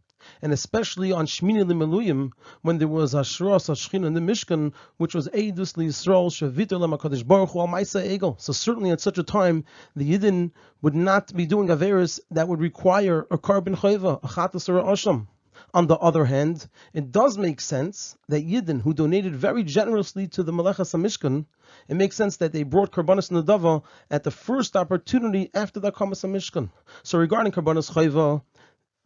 and 0.41 0.53
especially 0.53 1.11
on 1.11 1.25
Shmini 1.25 1.63
Limeluyim, 1.63 2.31
when 2.61 2.77
there 2.77 2.87
was 2.87 3.13
Ashras 3.13 3.69
Ashchin 3.69 4.05
in 4.05 4.13
the 4.13 4.19
Mishkan, 4.19 4.73
which 4.97 5.15
was 5.15 5.27
Eidus 5.29 5.73
Yisrael 5.75 6.29
Shavita 6.29 6.79
Lamakadosh 6.79 7.25
Baruch 7.25 7.51
Hu 7.51 7.59
Maisa 7.59 8.05
Egel. 8.05 8.39
So 8.39 8.53
certainly 8.53 8.91
at 8.91 9.01
such 9.01 9.17
a 9.17 9.23
time, 9.23 9.65
the 9.95 10.17
Yidden 10.17 10.51
would 10.81 10.95
not 10.95 11.35
be 11.35 11.45
doing 11.45 11.67
Averis 11.67 12.19
that 12.31 12.47
would 12.47 12.59
require 12.59 13.27
a 13.31 13.37
carbon 13.37 13.75
chayva, 13.75 14.23
a 14.23 14.27
Chatas 14.27 14.69
or 14.69 14.79
a 14.79 14.83
Asham. 14.83 15.27
On 15.73 15.85
the 15.85 15.97
other 15.97 16.25
hand, 16.25 16.67
it 16.93 17.11
does 17.11 17.37
make 17.37 17.61
sense 17.61 18.17
that 18.27 18.47
Yidden, 18.47 18.81
who 18.81 18.93
donated 18.93 19.35
very 19.35 19.63
generously 19.63 20.27
to 20.29 20.41
the 20.41 20.51
Malechas 20.51 20.99
Mishkan, 20.99 21.45
it 21.87 21.95
makes 21.95 22.15
sense 22.15 22.37
that 22.37 22.53
they 22.53 22.63
brought 22.63 22.91
Karbanis 22.91 23.29
Nadava 23.29 23.83
at 24.09 24.23
the 24.23 24.31
first 24.31 24.75
opportunity 24.75 25.51
after 25.53 25.79
the 25.79 25.91
Kamas 25.91 26.23
Mishkan. 26.23 26.71
So 27.03 27.19
regarding 27.19 27.51
Karbanis 27.51 27.91
Chayva, 27.91 28.41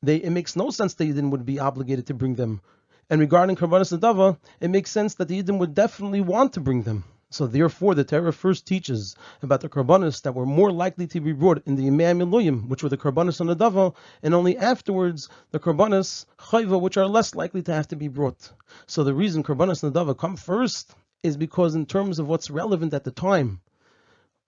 they, 0.04 0.18
it 0.18 0.30
makes 0.30 0.56
no 0.56 0.70
sense 0.70 0.94
that 0.96 1.06
Yidden 1.06 1.32
would 1.32 1.46
be 1.46 1.60
obligated 1.60 2.08
to 2.08 2.14
bring 2.14 2.36
them. 2.36 2.62
And 3.10 3.22
regarding 3.22 3.56
Karbanis 3.56 3.98
Nadava, 3.98 4.38
it 4.60 4.70
makes 4.70 4.92
sense 4.92 5.16
that 5.16 5.30
the 5.30 5.42
Yidden 5.42 5.60
would 5.60 5.74
definitely 5.74 6.22
want 6.22 6.54
to 6.54 6.60
bring 6.60 6.84
them. 6.84 7.06
So 7.30 7.48
therefore, 7.48 7.96
the 7.96 8.04
Torah 8.04 8.32
first 8.32 8.68
teaches 8.68 9.16
about 9.42 9.62
the 9.62 9.70
Karbanis 9.70 10.22
that 10.22 10.36
were 10.36 10.46
more 10.46 10.72
likely 10.72 11.08
to 11.08 11.20
be 11.20 11.32
brought 11.32 11.64
in 11.66 11.76
the 11.76 11.88
Yemei 11.88 12.16
Miloyim, 12.16 12.68
which 12.68 12.84
were 12.84 12.90
the 12.90 12.98
Karbanis 12.98 13.40
and 13.40 13.50
Nadava, 13.50 13.96
and 14.22 14.36
only 14.36 14.56
afterwards 14.58 15.30
the 15.52 15.60
Karbanis 15.60 16.26
Chayva, 16.38 16.80
which 16.80 16.98
are 16.98 17.08
less 17.08 17.34
likely 17.34 17.64
to 17.64 17.74
have 17.74 17.88
to 17.88 17.96
be 17.96 18.10
brought. 18.10 18.52
So 18.86 19.04
the 19.04 19.16
reason 19.16 19.42
Karbanis 19.42 19.84
and 19.84 19.94
Nadava 19.94 20.16
come 20.16 20.36
first 20.36 20.94
is 21.24 21.38
because 21.38 21.74
in 21.74 21.86
terms 21.86 22.20
of 22.20 22.28
what's 22.28 22.52
relevant 22.52 22.94
at 22.94 23.04
the 23.04 23.12
time, 23.12 23.62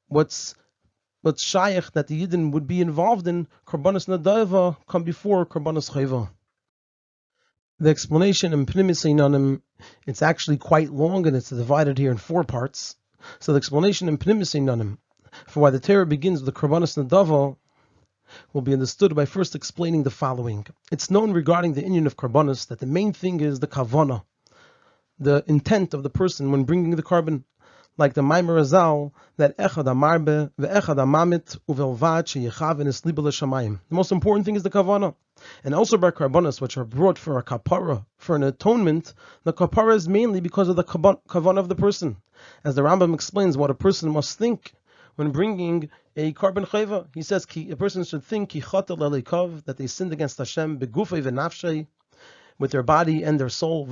what's 0.09 0.53
but 1.25 1.39
shaykh 1.39 1.91
that 1.93 2.05
the 2.05 2.21
Yidden 2.21 2.51
would 2.51 2.67
be 2.67 2.79
involved 2.79 3.27
in 3.27 3.47
Karbanis 3.65 4.05
Nadava 4.07 4.77
come 4.87 5.01
before 5.01 5.43
Karbanis 5.43 5.89
Chayva. 5.89 6.29
The 7.79 7.89
explanation 7.89 8.53
in 8.53 8.67
Pnimis 8.67 9.03
Einanim, 9.09 9.63
it's 10.05 10.21
actually 10.21 10.57
quite 10.57 10.91
long 10.91 11.25
and 11.25 11.35
it's 11.35 11.49
divided 11.49 11.97
here 11.97 12.11
in 12.11 12.17
four 12.17 12.43
parts. 12.43 12.95
So 13.39 13.53
the 13.53 13.57
explanation 13.57 14.07
in 14.07 14.19
Pnimis 14.19 14.53
Einanim 14.53 14.99
for 15.47 15.61
why 15.61 15.71
the 15.71 15.79
Torah 15.79 16.05
begins 16.05 16.43
with 16.43 16.53
the 16.53 16.59
Karbanis 16.61 16.95
Nadava 16.95 17.57
will 18.53 18.61
be 18.61 18.73
understood 18.73 19.15
by 19.15 19.25
first 19.25 19.55
explaining 19.55 20.03
the 20.03 20.11
following. 20.11 20.67
It's 20.91 21.09
known 21.09 21.31
regarding 21.31 21.73
the 21.73 21.83
Indian 21.83 22.05
of 22.05 22.17
Karbanis 22.17 22.67
that 22.67 22.77
the 22.77 22.85
main 22.85 23.13
thing 23.13 23.39
is 23.39 23.59
the 23.59 23.67
Kavana, 23.67 24.23
the 25.17 25.43
intent 25.47 25.95
of 25.95 26.03
the 26.03 26.11
person 26.11 26.51
when 26.51 26.65
bringing 26.65 26.95
the 26.95 27.01
korban 27.01 27.45
like 27.97 28.13
the 28.13 28.21
Maimer 28.21 28.59
Azal, 28.59 29.11
that 29.37 29.57
Echad 29.57 29.85
Amarbe, 29.85 30.51
Ve'echad 30.59 30.97
Amamit, 30.97 31.57
Uvelvad, 31.69 32.25
Sheyechav, 32.25 32.79
and 32.79 32.89
Esliba 32.89 33.19
L'Shamayim. 33.19 33.79
The 33.89 33.95
most 33.95 34.11
important 34.11 34.45
thing 34.45 34.55
is 34.55 34.63
the 34.63 34.69
Kavana. 34.69 35.15
And 35.63 35.75
also 35.75 35.97
by 35.97 36.11
Karbonas, 36.11 36.61
which 36.61 36.77
are 36.77 36.85
brought 36.85 37.17
for 37.17 37.37
a 37.37 37.43
kapara, 37.43 38.05
for 38.17 38.35
an 38.35 38.43
atonement, 38.43 39.13
the 39.43 39.53
kapara 39.53 39.95
is 39.95 40.07
mainly 40.07 40.41
because 40.41 40.69
of 40.69 40.75
the 40.75 40.83
Kavana 40.83 41.57
of 41.57 41.69
the 41.69 41.75
person. 41.75 42.17
As 42.63 42.75
the 42.75 42.81
Rambam 42.81 43.13
explains 43.13 43.57
what 43.57 43.69
a 43.69 43.75
person 43.75 44.09
must 44.11 44.37
think 44.37 44.73
when 45.15 45.31
bringing 45.31 45.89
a 46.17 46.33
korban 46.33 46.67
chayva. 46.67 47.07
He 47.13 47.21
says 47.21 47.47
a 47.55 47.75
person 47.75 48.03
should 48.03 48.23
think 48.23 48.51
that 48.53 49.75
they 49.77 49.87
sinned 49.87 50.13
against 50.13 50.37
Hashem 50.37 50.79
begufay 50.79 51.21
v'nafshay 51.23 51.87
with 52.57 52.71
their 52.71 52.83
body 52.83 53.23
and 53.23 53.39
their 53.39 53.49
soul. 53.49 53.85
And 53.85 53.91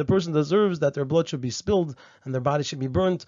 the 0.00 0.04
person 0.06 0.32
deserves 0.32 0.78
that 0.80 0.94
their 0.94 1.04
blood 1.04 1.28
should 1.28 1.40
be 1.40 1.50
spilled 1.50 1.96
and 2.24 2.34
their 2.34 2.40
body 2.40 2.62
should 2.64 2.78
be 2.78 2.86
burnt. 2.86 3.26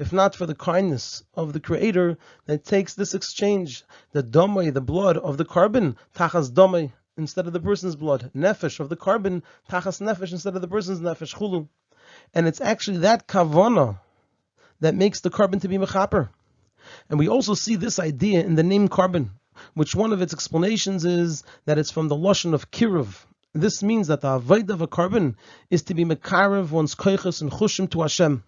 If 0.00 0.12
not 0.14 0.34
for 0.34 0.46
the 0.46 0.54
kindness 0.54 1.22
of 1.34 1.52
the 1.52 1.60
Creator 1.60 2.16
that 2.46 2.64
takes 2.64 2.94
this 2.94 3.12
exchange, 3.12 3.84
the 4.12 4.22
domay, 4.22 4.72
the 4.72 4.80
blood 4.80 5.18
of 5.18 5.36
the 5.36 5.44
korban, 5.44 5.96
tachas 6.14 6.50
domay, 6.50 6.90
instead 7.18 7.46
of 7.46 7.52
the 7.52 7.60
person's 7.60 7.96
blood, 7.96 8.30
nefesh 8.34 8.80
of 8.80 8.88
the 8.88 8.96
korban, 8.96 9.42
tachas 9.68 10.00
nefesh 10.00 10.32
instead 10.32 10.54
of 10.54 10.62
the 10.62 10.68
person's 10.68 11.00
nefesh, 11.00 11.34
chulu. 11.34 11.68
And 12.32 12.48
it's 12.48 12.62
actually 12.62 12.98
that 12.98 13.28
kavana 13.28 13.98
that 14.80 14.94
makes 14.94 15.20
the 15.20 15.28
korban 15.28 15.60
to 15.60 15.68
be 15.68 15.76
mechaper. 15.76 16.30
And 17.08 17.18
we 17.18 17.28
also 17.28 17.54
see 17.54 17.76
this 17.76 17.98
idea 17.98 18.44
in 18.44 18.54
the 18.54 18.62
name 18.62 18.88
korban, 18.88 19.30
which 19.74 19.94
one 19.94 20.12
of 20.12 20.22
its 20.22 20.32
explanations 20.32 21.04
is 21.04 21.44
that 21.66 21.78
it's 21.78 21.90
from 21.90 22.08
the 22.08 22.16
Lashon 22.16 22.54
of 22.54 22.70
Kiruv. 22.70 23.24
This 23.52 23.82
means 23.82 24.08
that 24.08 24.20
the 24.20 24.32
avoid 24.34 24.70
of 24.70 24.80
a 24.80 24.86
korban 24.86 25.34
is 25.70 25.82
to 25.82 25.94
be 25.94 26.04
mekarev 26.04 26.70
one's 26.70 26.94
koiches 26.94 27.42
and 27.42 27.50
chushim 27.50 27.90
to 27.90 28.02
Hashem. 28.02 28.44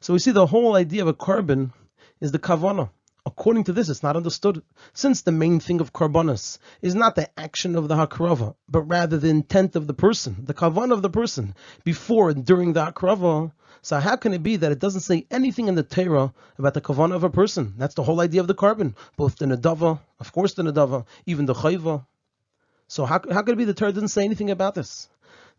So 0.00 0.12
we 0.12 0.18
see 0.18 0.30
the 0.30 0.46
whole 0.46 0.76
idea 0.76 1.02
of 1.02 1.08
a 1.08 1.14
korban 1.14 1.72
is 2.20 2.32
the 2.32 2.38
kavana. 2.38 2.90
According 3.26 3.64
to 3.64 3.72
this, 3.72 3.88
it's 3.88 4.02
not 4.02 4.16
understood, 4.16 4.62
since 4.92 5.22
the 5.22 5.32
main 5.32 5.58
thing 5.58 5.80
of 5.80 5.94
karbonis 5.94 6.58
is 6.82 6.94
not 6.94 7.14
the 7.14 7.30
action 7.40 7.74
of 7.74 7.88
the 7.88 7.94
hakrava, 7.94 8.54
but 8.68 8.82
rather 8.82 9.16
the 9.16 9.28
intent 9.28 9.76
of 9.76 9.86
the 9.86 9.94
person, 9.94 10.44
the 10.44 10.52
kavan 10.52 10.92
of 10.92 11.00
the 11.00 11.08
person, 11.08 11.54
before 11.84 12.28
and 12.28 12.44
during 12.44 12.74
the 12.74 12.84
hakrava. 12.84 13.50
So 13.80 13.98
how 13.98 14.16
can 14.16 14.34
it 14.34 14.42
be 14.42 14.56
that 14.56 14.72
it 14.72 14.78
doesn't 14.78 15.00
say 15.00 15.26
anything 15.30 15.68
in 15.68 15.74
the 15.74 15.82
Torah 15.82 16.34
about 16.58 16.74
the 16.74 16.82
kavanah 16.82 17.14
of 17.14 17.24
a 17.24 17.30
person? 17.30 17.72
That's 17.78 17.94
the 17.94 18.02
whole 18.02 18.20
idea 18.20 18.42
of 18.42 18.46
the 18.46 18.54
korban, 18.54 18.94
both 19.16 19.36
the 19.36 19.46
nadava, 19.46 20.00
of 20.20 20.32
course 20.32 20.52
the 20.52 20.62
nadava, 20.62 21.06
even 21.24 21.46
the 21.46 21.54
chayva. 21.54 22.04
So 22.88 23.06
how, 23.06 23.22
how 23.32 23.40
could 23.40 23.54
it 23.54 23.56
be 23.56 23.64
the 23.64 23.72
Torah 23.72 23.92
doesn't 23.92 24.08
say 24.08 24.24
anything 24.24 24.50
about 24.50 24.74
this? 24.74 25.08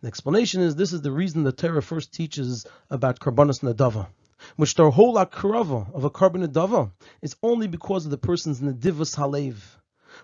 The 0.02 0.08
explanation 0.08 0.62
is 0.62 0.76
this 0.76 0.94
is 0.94 1.02
the 1.02 1.12
reason 1.12 1.44
the 1.44 1.52
Torah 1.52 1.82
first 1.82 2.14
teaches 2.14 2.68
about 2.92 3.20
karbanas 3.20 3.62
nadava, 3.62 4.08
which 4.56 4.76
the 4.76 4.92
whole 4.92 5.16
akrava 5.16 5.94
of 5.94 6.04
a 6.04 6.10
korban 6.10 6.46
nadava 6.46 6.92
is 7.22 7.36
only 7.42 7.68
because 7.68 8.06
of 8.06 8.12
the 8.12 8.18
person's 8.18 8.62
nadivas 8.62 9.16
halev. 9.16 9.56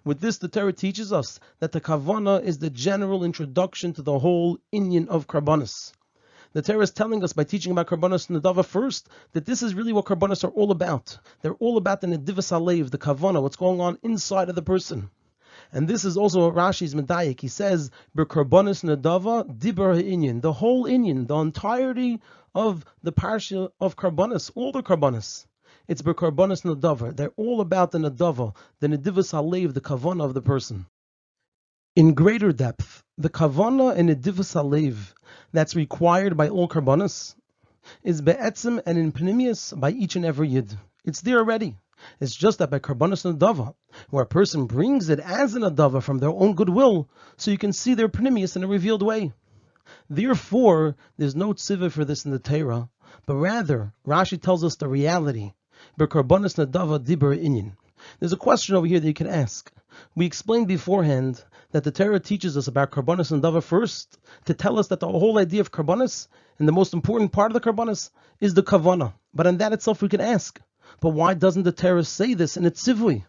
With 0.03 0.19
this, 0.19 0.37
the 0.37 0.47
Torah 0.47 0.73
teaches 0.73 1.11
us 1.11 1.39
that 1.59 1.71
the 1.71 1.81
kavana 1.81 2.43
is 2.43 2.59
the 2.59 2.69
general 2.69 3.23
introduction 3.23 3.93
to 3.93 4.01
the 4.01 4.19
whole 4.19 4.59
inyan 4.73 5.07
of 5.07 5.27
karbanas. 5.27 5.93
The 6.53 6.61
Torah 6.61 6.83
is 6.83 6.91
telling 6.91 7.23
us 7.23 7.31
by 7.31 7.45
teaching 7.45 7.71
about 7.71 7.87
Karbanos 7.87 8.27
Nadava 8.27 8.65
first 8.65 9.07
that 9.31 9.45
this 9.45 9.63
is 9.63 9.73
really 9.73 9.93
what 9.93 10.03
Karbanos 10.03 10.43
are 10.43 10.49
all 10.49 10.71
about. 10.71 11.17
They're 11.41 11.53
all 11.53 11.77
about 11.77 12.01
the 12.01 12.07
Nadivas 12.07 12.51
Alev, 12.51 12.89
the 12.89 12.97
Kavana, 12.97 13.41
what's 13.41 13.55
going 13.55 13.79
on 13.79 13.97
inside 14.03 14.49
of 14.49 14.55
the 14.55 14.61
person. 14.61 15.09
And 15.71 15.87
this 15.87 16.03
is 16.03 16.17
also 16.17 16.51
Rashi's 16.51 16.93
Medayik. 16.93 17.39
He 17.39 17.47
says, 17.47 17.91
Karbanos 18.15 18.83
Nadava 18.83 19.45
Dibur 19.57 20.01
Inyan, 20.01 20.41
the 20.41 20.51
whole 20.51 20.85
Inyan, 20.85 21.27
the 21.27 21.37
entirety 21.37 22.19
of 22.53 22.83
the 23.03 23.13
parsha 23.13 23.69
of 23.79 23.95
Karbanos, 23.95 24.51
all 24.55 24.71
the 24.71 24.83
Karbanos. 24.83 25.45
It's 25.87 26.01
Karbanos 26.01 26.63
Nadava. 26.63 27.15
They're 27.15 27.33
all 27.37 27.61
about 27.61 27.91
the 27.91 27.99
Nadava, 27.99 28.55
the 28.79 28.87
Nadivas 28.87 29.33
Alev, 29.33 29.73
the 29.73 29.81
Kavana 29.81 30.25
of 30.25 30.33
the 30.33 30.41
person. 30.41 30.85
In 31.95 32.13
greater 32.13 32.51
depth, 32.51 33.03
the 33.17 33.29
Kavana 33.29 33.95
and 33.95 34.09
Nadivas 34.09 34.55
Alev 34.55 35.13
that's 35.51 35.75
required 35.75 36.37
by 36.37 36.49
all 36.49 36.67
karbonis 36.67 37.35
is 38.03 38.21
be'etzim 38.21 38.81
and 38.85 38.97
in 38.97 39.11
panimius 39.11 39.77
by 39.77 39.91
each 39.91 40.15
and 40.15 40.25
every 40.25 40.49
yid. 40.49 40.77
It's 41.03 41.21
there 41.21 41.39
already. 41.39 41.75
It's 42.19 42.35
just 42.35 42.59
that 42.59 42.69
by 42.69 42.79
karbonis 42.79 43.23
nadava, 43.23 43.75
where 44.09 44.23
a 44.23 44.27
person 44.27 44.65
brings 44.65 45.09
it 45.09 45.19
as 45.19 45.55
an 45.55 45.61
adava 45.61 46.01
from 46.01 46.17
their 46.17 46.29
own 46.29 46.55
goodwill, 46.55 47.09
so 47.37 47.51
you 47.51 47.57
can 47.57 47.73
see 47.73 47.93
their 47.93 48.09
pnimius 48.09 48.55
in 48.55 48.63
a 48.63 48.67
revealed 48.67 49.03
way. 49.03 49.33
Therefore, 50.09 50.95
there's 51.17 51.35
no 51.35 51.53
tziva 51.53 51.91
for 51.91 52.05
this 52.05 52.25
in 52.25 52.31
the 52.31 52.39
Torah, 52.39 52.89
but 53.25 53.35
rather 53.35 53.93
Rashi 54.07 54.41
tells 54.41 54.63
us 54.63 54.75
the 54.75 54.87
reality. 54.87 55.53
Bekarbonis 55.99 56.55
nadava 56.55 56.99
dibur 56.99 57.37
inyan. 57.37 57.73
There's 58.19 58.33
a 58.33 58.37
question 58.37 58.75
over 58.75 58.87
here 58.87 58.99
that 58.99 59.07
you 59.07 59.13
can 59.13 59.27
ask. 59.27 59.71
We 60.15 60.25
explained 60.25 60.67
beforehand 60.67 61.43
that 61.71 61.83
the 61.83 61.91
Torah 61.91 62.19
teaches 62.19 62.57
us 62.57 62.67
about 62.67 62.91
Karbonis 62.91 63.31
and 63.31 63.43
Dava 63.43 63.61
first 63.61 64.17
to 64.45 64.53
tell 64.53 64.79
us 64.79 64.87
that 64.87 64.99
the 64.99 65.07
whole 65.07 65.37
idea 65.37 65.61
of 65.61 65.71
Karbonis 65.71 66.27
and 66.57 66.67
the 66.67 66.71
most 66.71 66.93
important 66.93 67.31
part 67.31 67.51
of 67.51 67.53
the 67.53 67.59
Karbonis 67.59 68.09
is 68.39 68.53
the 68.53 68.63
Kavana. 68.63 69.13
But 69.33 69.47
in 69.47 69.57
that 69.57 69.73
itself 69.73 70.01
we 70.01 70.09
can 70.09 70.21
ask, 70.21 70.59
but 70.99 71.09
why 71.09 71.33
doesn't 71.33 71.63
the 71.63 71.71
Torah 71.71 72.03
say 72.03 72.33
this 72.33 72.57
in 72.57 72.65
its 72.65 72.83
Sivui? 72.83 73.23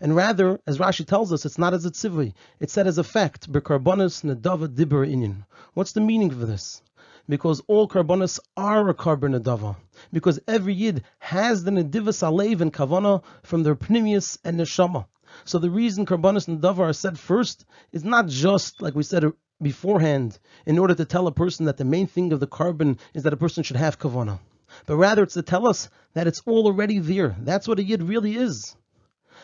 And 0.00 0.14
rather, 0.14 0.60
as 0.66 0.78
Rashi 0.78 1.06
tells 1.06 1.32
us, 1.32 1.44
it's 1.44 1.58
not 1.58 1.74
as 1.74 1.84
a 1.84 1.90
tzivui. 1.90 2.34
It's 2.60 2.72
said 2.72 2.86
as 2.86 2.98
a 2.98 3.04
fact. 3.04 3.50
Bekarbonis 3.50 4.22
nedava 4.22 4.68
dibur 4.68 5.06
inyan. 5.06 5.44
What's 5.74 5.92
the 5.92 6.00
meaning 6.00 6.30
of 6.30 6.46
this? 6.46 6.82
because 7.28 7.62
all 7.68 7.88
karbonis 7.88 8.40
are 8.56 8.88
a 8.88 8.94
korban 8.94 9.38
adava. 9.38 9.76
Because 10.12 10.40
every 10.48 10.74
yid 10.74 11.04
has 11.18 11.64
the 11.64 11.70
nedivas 11.70 12.22
alev 12.22 12.60
and 12.60 12.72
kavana 12.72 13.22
from 13.42 13.62
their 13.62 13.76
pnimius 13.76 14.38
and 14.44 14.58
neshama. 14.58 15.06
So 15.44 15.58
the 15.58 15.70
reason 15.70 16.04
karbonis 16.04 16.48
and 16.48 16.60
davar 16.60 16.90
are 16.90 16.92
said 16.92 17.18
first 17.18 17.64
is 17.92 18.04
not 18.04 18.26
just 18.26 18.82
like 18.82 18.94
we 18.94 19.02
said 19.02 19.24
beforehand, 19.60 20.38
in 20.66 20.78
order 20.78 20.94
to 20.94 21.04
tell 21.04 21.26
a 21.26 21.32
person 21.32 21.66
that 21.66 21.76
the 21.76 21.84
main 21.84 22.06
thing 22.06 22.32
of 22.32 22.40
the 22.40 22.46
korban 22.46 22.98
is 23.14 23.22
that 23.22 23.32
a 23.32 23.36
person 23.36 23.62
should 23.62 23.76
have 23.76 23.98
kavana, 23.98 24.40
but 24.86 24.96
rather 24.96 25.22
it's 25.22 25.34
to 25.34 25.42
tell 25.42 25.66
us 25.66 25.88
that 26.14 26.26
it's 26.26 26.42
all 26.46 26.66
already 26.66 26.98
there. 26.98 27.36
That's 27.40 27.68
what 27.68 27.78
a 27.78 27.82
yid 27.82 28.02
really 28.02 28.36
is. 28.36 28.76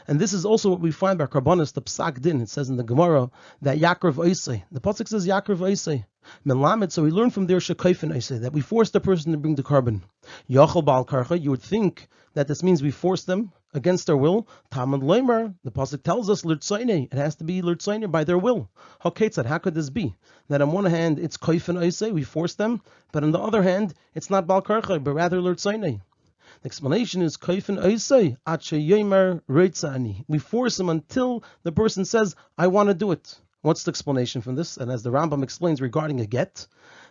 And 0.09 0.19
this 0.19 0.33
is 0.33 0.47
also 0.47 0.71
what 0.71 0.81
we 0.81 0.91
find 0.91 1.19
by 1.19 1.27
Karbonis, 1.27 1.75
the 1.75 1.83
Psak 1.83 2.23
Din. 2.23 2.41
It 2.41 2.49
says 2.49 2.71
in 2.71 2.77
the 2.77 2.83
Gemara 2.83 3.31
that 3.61 3.77
Yaakov 3.77 4.15
Oisei. 4.15 4.63
The 4.73 4.81
Pasuk 4.81 5.07
says 5.07 5.27
Yaakov 5.27 5.59
Oisei. 5.59 6.07
Melamed, 6.47 6.91
so 6.91 7.03
we 7.03 7.11
learn 7.11 7.29
from 7.29 7.47
there 7.47 7.59
Shekaifen 7.59 8.15
Oisei, 8.15 8.41
that 8.41 8.55
we 8.55 8.63
force 8.63 8.89
the 8.91 9.01
person 9.01 9.33
to 9.33 9.39
bring 9.39 9.55
the 9.55 9.63
korban. 9.63 10.01
Yachal 10.49 10.83
Baal 10.83 11.05
Karcha, 11.05 11.41
you 11.41 11.51
would 11.51 11.63
think 11.63 12.09
that 12.33 12.49
this 12.49 12.63
means 12.63 12.83
we 12.83 12.91
force 12.91 13.25
them 13.25 13.53
against 13.75 14.07
their 14.07 14.17
will. 14.17 14.49
Talmud 14.71 15.03
Leimer, 15.03 15.55
the 15.63 15.71
Pasuk 15.71 16.03
tells 16.03 16.31
us 16.31 16.43
Lurtzaine, 16.43 17.13
it 17.13 17.19
has 17.19 17.37
to 17.37 17.45
be 17.45 17.61
Lurtzaine 17.61 18.11
by 18.11 18.25
their 18.25 18.39
will. 18.39 18.71
How 19.01 19.13
said, 19.31 19.45
how 19.45 19.59
could 19.59 19.75
this 19.75 19.91
be? 19.91 20.17
That 20.49 20.63
on 20.63 20.73
one 20.73 20.87
hand 20.87 21.19
it's 21.19 21.37
Kaifen 21.37 21.79
Oisei, 21.79 22.13
we 22.13 22.25
force 22.25 22.55
them, 22.55 22.81
but 23.13 23.25
on 23.25 23.31
the 23.31 23.41
other 23.41 23.63
hand, 23.63 23.93
it's 24.15 24.31
not 24.31 24.47
Baal 24.47 24.63
Karcha, 24.63 25.05
but 25.05 25.13
rather 25.13 25.39
Lurtzaine. 25.39 26.01
The 26.61 26.67
explanation 26.67 27.23
is 27.23 27.37
Kaifen 27.37 27.81
Oisei 27.81 28.37
Yemer 28.45 29.41
Reitzani. 29.49 30.25
We 30.27 30.39
force 30.39 30.81
him 30.81 30.89
until 30.89 31.45
the 31.63 31.71
person 31.71 32.05
says, 32.05 32.35
I 32.57 32.67
want 32.67 32.89
to 32.89 32.95
do 32.95 33.13
it. 33.13 33.39
What's 33.63 33.85
the 33.85 33.91
explanation 33.91 34.41
from 34.41 34.57
this? 34.57 34.77
And 34.77 34.91
as 34.91 35.05
the 35.05 35.11
Rambam 35.11 35.45
explains 35.45 35.81
regarding 35.81 36.21
a 36.21 36.27
get, 36.27 36.67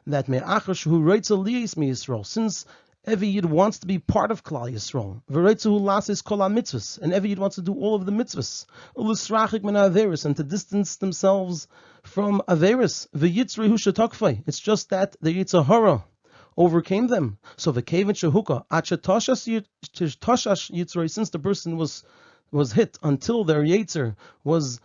that 0.06 0.28
Me'achash 0.28 0.84
who 0.84 1.02
writes 1.02 1.32
a 1.32 1.36
liyis 1.36 1.78
me 1.78 1.92
Yisrael, 1.92 2.26
since 2.26 2.66
every 3.06 3.30
Yid 3.30 3.46
wants 3.46 3.80
to 3.80 3.88
be 3.88 4.00
part 4.00 4.32
of 4.32 4.44
Klal 4.44 4.70
Yisrael. 4.70 5.22
V'reitzu 5.32 5.80
lasis 5.80 6.22
kol 6.22 6.40
mitzvahs, 6.40 7.00
and 7.00 7.14
every 7.14 7.30
Yid 7.30 7.40
wants 7.40 7.56
to 7.56 7.62
do 7.62 7.74
all 7.74 7.96
of 7.96 8.06
the 8.06 8.12
mitzvahs. 8.12 8.66
Ulusrachik 8.98 9.64
min 9.64 9.76
averis, 9.76 10.26
and 10.26 10.36
to 10.36 10.44
distance 10.44 10.98
themselves 10.98 11.70
from 12.04 12.42
averis. 12.50 13.08
V'yitzri 13.16 13.68
hu 13.70 14.44
It's 14.46 14.60
just 14.60 14.90
that 14.90 15.16
the 15.22 15.34
yitzahara 15.34 16.04
overcame 16.58 17.08
them. 17.08 17.38
So 17.56 17.72
the 17.72 17.82
Kevin 17.82 18.16
Shahuka, 18.16 18.66
Toshash 18.72 21.12
since 21.12 21.30
the 21.30 21.40
person 21.40 21.78
was 21.78 22.04
was 22.52 22.72
hit 22.72 22.98
until 23.04 23.44
their 23.44 23.62
Yetzer 23.62 24.16
was 24.44 24.80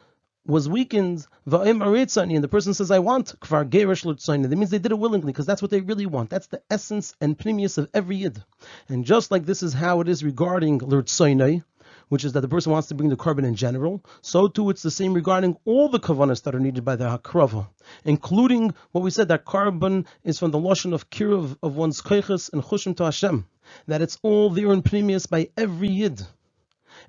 was 0.44 0.68
weakened, 0.68 1.24
and 1.46 1.82
the 1.84 2.48
person 2.50 2.74
says, 2.74 2.90
I 2.90 2.98
want 2.98 3.38
kvar 3.40 3.64
gerish 3.64 4.02
That 4.02 4.56
means 4.56 4.70
they 4.70 4.78
did 4.78 4.90
it 4.90 4.98
willingly, 4.98 5.32
because 5.32 5.46
that's 5.46 5.62
what 5.62 5.70
they 5.70 5.80
really 5.80 6.06
want. 6.06 6.30
That's 6.30 6.48
the 6.48 6.60
essence 6.68 7.14
and 7.20 7.38
pnimius 7.38 7.78
of 7.78 7.88
every 7.94 8.16
yid. 8.16 8.42
And 8.88 9.04
just 9.04 9.30
like 9.30 9.46
this 9.46 9.62
is 9.62 9.72
how 9.72 10.00
it 10.00 10.08
is 10.08 10.24
regarding 10.24 10.80
Lurtzainai, 10.80 11.62
which 12.08 12.24
is 12.24 12.32
that 12.32 12.40
the 12.40 12.48
person 12.48 12.72
wants 12.72 12.88
to 12.88 12.94
bring 12.94 13.08
the 13.08 13.16
korban 13.16 13.44
in 13.44 13.54
general, 13.54 14.04
so 14.20 14.48
too 14.48 14.70
it's 14.70 14.82
the 14.82 14.90
same 14.90 15.14
regarding 15.14 15.56
all 15.64 15.88
the 15.88 16.00
kavanas 16.00 16.42
that 16.42 16.54
are 16.54 16.60
needed 16.60 16.84
by 16.84 16.96
the 16.96 17.04
hakrava, 17.04 17.66
including 18.04 18.74
what 18.92 19.02
we 19.02 19.10
said 19.10 19.28
that 19.28 19.44
korban 19.44 20.06
is 20.24 20.38
from 20.38 20.50
the 20.50 20.58
lotion 20.58 20.92
of 20.92 21.10
kirov 21.10 21.56
of 21.62 21.76
one's 21.76 22.00
koiches 22.00 22.52
and 22.52 22.62
chushim 22.62 22.96
to 22.96 23.04
Hashem, 23.04 23.46
that 23.86 24.02
it's 24.02 24.18
all 24.22 24.50
there 24.50 24.72
in 24.72 24.82
pnimius 24.82 25.28
by 25.28 25.50
every 25.56 25.88
yid, 25.88 26.22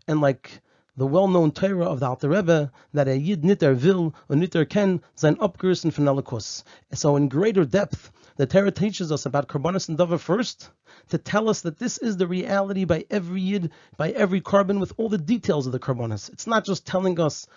and 0.07 0.21
like 0.21 0.61
the 0.95 1.07
well-known 1.07 1.51
Torah 1.51 1.85
of 1.85 1.99
the 1.99 2.05
Alter 2.05 2.29
Rebbe 2.29 2.71
that 2.93 3.07
a 3.07 3.17
yid 3.17 3.43
niter 3.43 3.73
will 3.73 4.13
or 4.29 4.35
niter 4.35 4.63
ken 4.63 5.01
sein 5.15 5.35
von 5.35 5.47
Elikus. 5.49 6.63
So 6.93 7.15
in 7.15 7.29
greater 7.29 7.65
depth, 7.65 8.11
the 8.35 8.45
Torah 8.45 8.71
teaches 8.71 9.11
us 9.11 9.25
about 9.25 9.47
Karbonis 9.47 9.89
and 9.89 9.97
Dava 9.97 10.19
first, 10.19 10.69
to 11.09 11.17
tell 11.17 11.49
us 11.49 11.61
that 11.61 11.77
this 11.77 11.97
is 11.97 12.17
the 12.17 12.27
reality 12.27 12.85
by 12.85 13.05
every 13.09 13.41
Yid, 13.41 13.71
by 13.97 14.11
every 14.11 14.41
korban, 14.41 14.79
with 14.79 14.93
all 14.97 15.09
the 15.09 15.17
details 15.17 15.65
of 15.65 15.71
the 15.71 15.79
Karbonis. 15.79 16.31
It's 16.31 16.47
not 16.47 16.65
just 16.65 16.87
telling 16.87 17.19
us 17.19 17.47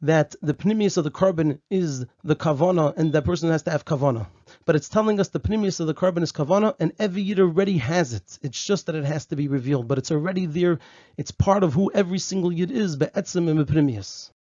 that 0.00 0.34
the 0.40 0.54
pnimius 0.54 0.96
of 0.96 1.04
the 1.04 1.10
korban 1.10 1.58
is 1.70 2.06
the 2.22 2.36
kavana 2.36 2.96
and 2.96 3.12
that 3.12 3.24
person 3.24 3.50
has 3.50 3.64
to 3.64 3.70
have 3.70 3.84
kavana. 3.84 4.28
But 4.64 4.76
it's 4.76 4.88
telling 4.88 5.18
us 5.18 5.28
the 5.28 5.40
pnimius 5.40 5.80
of 5.80 5.88
the 5.88 5.94
korban 5.94 6.22
is 6.22 6.32
kavana 6.32 6.74
and 6.78 6.92
every 6.98 7.22
yid 7.22 7.40
already 7.40 7.78
has 7.78 8.12
it. 8.14 8.38
It's 8.42 8.64
just 8.64 8.86
that 8.86 8.94
it 8.94 9.04
has 9.04 9.26
to 9.26 9.36
be 9.36 9.48
revealed, 9.48 9.88
but 9.88 9.98
it's 9.98 10.12
already 10.12 10.46
there. 10.46 10.78
It's 11.16 11.32
part 11.32 11.64
of 11.64 11.74
who 11.74 11.90
every 11.92 12.20
single 12.20 12.52
yid 12.52 12.70
is, 12.70 12.96
be'etzim 12.96 13.48
and. 13.48 14.37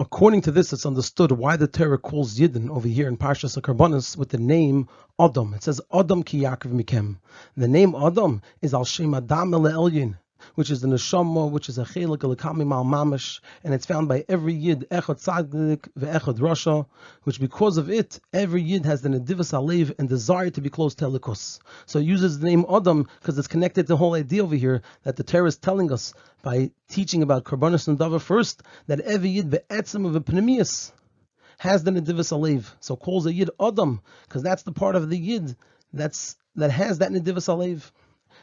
According 0.00 0.42
to 0.42 0.52
this, 0.52 0.72
it's 0.72 0.86
understood 0.86 1.32
why 1.32 1.56
the 1.56 1.66
Torah 1.66 1.98
calls 1.98 2.38
Yidden 2.38 2.70
over 2.70 2.86
here 2.86 3.08
in 3.08 3.16
Parshas 3.16 3.60
Karbonis 3.60 4.16
with 4.16 4.28
the 4.28 4.38
name 4.38 4.86
Adam. 5.18 5.54
It 5.54 5.64
says 5.64 5.80
Adam 5.92 6.22
ki 6.22 6.42
Yaakov 6.42 6.72
mikem. 6.72 7.16
The 7.56 7.66
name 7.66 7.96
Adam 7.96 8.40
is 8.62 8.74
al 8.74 8.84
Shem 8.84 9.12
Adam 9.12 9.50
Elyon 9.50 10.16
which 10.54 10.70
is 10.70 10.80
the 10.80 10.88
neshama, 10.88 11.50
which 11.50 11.68
is 11.68 11.78
a 11.78 11.84
chelik 11.84 12.18
alakami 12.18 12.66
mal 12.66 12.84
mamish, 12.84 13.40
and 13.64 13.74
it's 13.74 13.86
found 13.86 14.08
by 14.08 14.24
every 14.28 14.54
yid 14.54 14.86
echad 14.90 15.22
tzaddik 15.22 15.88
ve'echad 15.98 16.38
rasha, 16.38 16.86
which 17.24 17.40
because 17.40 17.76
of 17.76 17.90
it, 17.90 18.20
every 18.32 18.62
yid 18.62 18.84
has 18.84 19.02
the 19.02 19.08
nedivas 19.08 19.52
alev 19.52 19.94
and 19.98 20.08
desire 20.08 20.50
to 20.50 20.60
be 20.60 20.70
close 20.70 20.94
to 20.94 21.04
elikus. 21.06 21.58
So 21.86 21.98
it 21.98 22.04
uses 22.04 22.38
the 22.38 22.46
name 22.46 22.64
Adam 22.72 23.08
because 23.20 23.38
it's 23.38 23.48
connected 23.48 23.84
to 23.84 23.88
the 23.88 23.96
whole 23.96 24.14
idea 24.14 24.42
over 24.42 24.56
here 24.56 24.82
that 25.04 25.16
the 25.16 25.24
Torah 25.24 25.48
is 25.48 25.56
telling 25.56 25.92
us 25.92 26.14
by 26.42 26.70
teaching 26.88 27.22
about 27.22 27.44
karbonis 27.44 27.88
and 27.88 27.98
dava 27.98 28.20
first 28.20 28.62
that 28.86 29.00
every 29.00 29.30
yid 29.30 29.50
be'etzim 29.50 30.06
of 30.06 30.16
a 30.16 30.20
pneumius 30.20 30.92
has 31.58 31.84
the 31.84 31.90
nedivas 31.90 32.32
alev. 32.32 32.70
So 32.80 32.96
calls 32.96 33.26
a 33.26 33.32
yid 33.32 33.50
Adam 33.60 34.00
because 34.26 34.42
that's 34.42 34.62
the 34.62 34.72
part 34.72 34.96
of 34.96 35.10
the 35.10 35.18
yid 35.18 35.56
that's 35.92 36.36
that 36.56 36.70
has 36.70 36.98
that 36.98 37.10
nedivas 37.10 37.48
alev. 37.48 37.90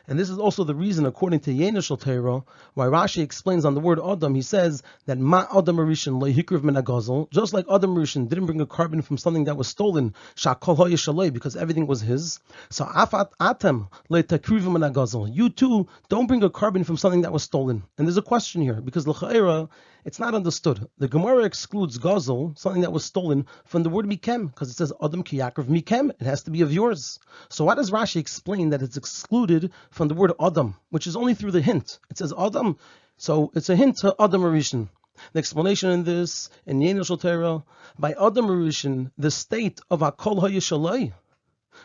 And 0.07 0.19
this 0.19 0.29
is 0.29 0.37
also 0.37 0.63
the 0.63 0.75
reason, 0.75 1.05
according 1.05 1.39
to 1.41 1.51
Yenishal 1.51 1.99
Torah, 1.99 2.43
why 2.73 2.85
Rashi 2.85 3.23
explains 3.23 3.65
on 3.65 3.73
the 3.73 3.79
word 3.79 3.99
Adam, 3.99 4.35
he 4.35 4.41
says 4.41 4.83
that 5.05 5.17
Ma 5.17 5.45
Adam 5.55 5.77
Arishan 5.77 6.19
Hikriv 6.33 6.61
Menagazel, 6.61 7.29
just 7.31 7.53
like 7.53 7.65
Adam 7.71 7.95
Arishan 7.95 8.29
didn't 8.29 8.45
bring 8.45 8.61
a 8.61 8.65
korban 8.65 9.03
from 9.03 9.17
something 9.17 9.45
that 9.45 9.57
was 9.57 9.67
stolen, 9.67 10.13
Shakol 10.35 11.33
because 11.33 11.55
everything 11.55 11.87
was 11.87 12.01
his. 12.01 12.39
So 12.69 12.85
Afat 12.85 13.31
Atem 13.39 13.89
Takriv 14.11 14.61
Menagazel, 14.61 15.33
you 15.33 15.49
too 15.49 15.87
don't 16.09 16.27
bring 16.27 16.43
a 16.43 16.49
korban 16.49 16.85
from 16.85 16.97
something 16.97 17.21
that 17.21 17.33
was 17.33 17.43
stolen. 17.43 17.83
And 17.97 18.07
there's 18.07 18.17
a 18.17 18.21
question 18.21 18.61
here, 18.61 18.81
because 18.81 19.07
L'chaira, 19.07 19.69
it's 20.05 20.19
not 20.19 20.35
understood. 20.35 20.87
The 20.99 21.07
Gemara 21.07 21.45
excludes 21.45 21.97
Gazel, 21.97 22.55
something 22.59 22.83
that 22.83 22.93
was 22.93 23.03
stolen, 23.03 23.47
from 23.65 23.81
the 23.81 23.89
word 23.89 24.05
Mikem, 24.05 24.47
because 24.47 24.69
it 24.69 24.75
says 24.75 24.93
Adam 25.03 25.23
Kiyakriv 25.23 25.65
Mikem, 25.65 26.11
it 26.11 26.21
has 26.21 26.43
to 26.43 26.51
be 26.51 26.61
of 26.61 26.71
yours. 26.71 27.19
So 27.49 27.65
why 27.65 27.73
does 27.73 27.89
Rashi 27.89 28.17
explain 28.17 28.69
that 28.69 28.83
it's 28.83 28.97
excluded 28.97 29.71
from 29.95 30.09
the 30.09 30.13
word 30.13 30.33
Adam, 30.41 30.75
which 30.89 31.07
is 31.07 31.15
only 31.15 31.33
through 31.33 31.51
the 31.51 31.61
hint? 31.61 31.99
It 32.11 32.17
says 32.17 32.33
Adam, 32.37 32.77
so 33.15 33.49
it's 33.55 33.69
a 33.69 33.77
hint 33.77 33.99
to 33.99 34.13
Adam 34.19 34.41
Arishan. 34.41 34.89
The 35.31 35.39
explanation 35.39 35.89
in 35.89 36.03
this, 36.03 36.49
in 36.65 36.81
Yenushal 36.81 37.21
Torah, 37.21 37.63
by 37.97 38.11
Adam 38.11 38.47
Arishan, 38.47 39.11
the 39.17 39.31
state 39.31 39.79
of 39.89 40.01
Akol 40.01 40.41
HaYishalai, 40.41 41.13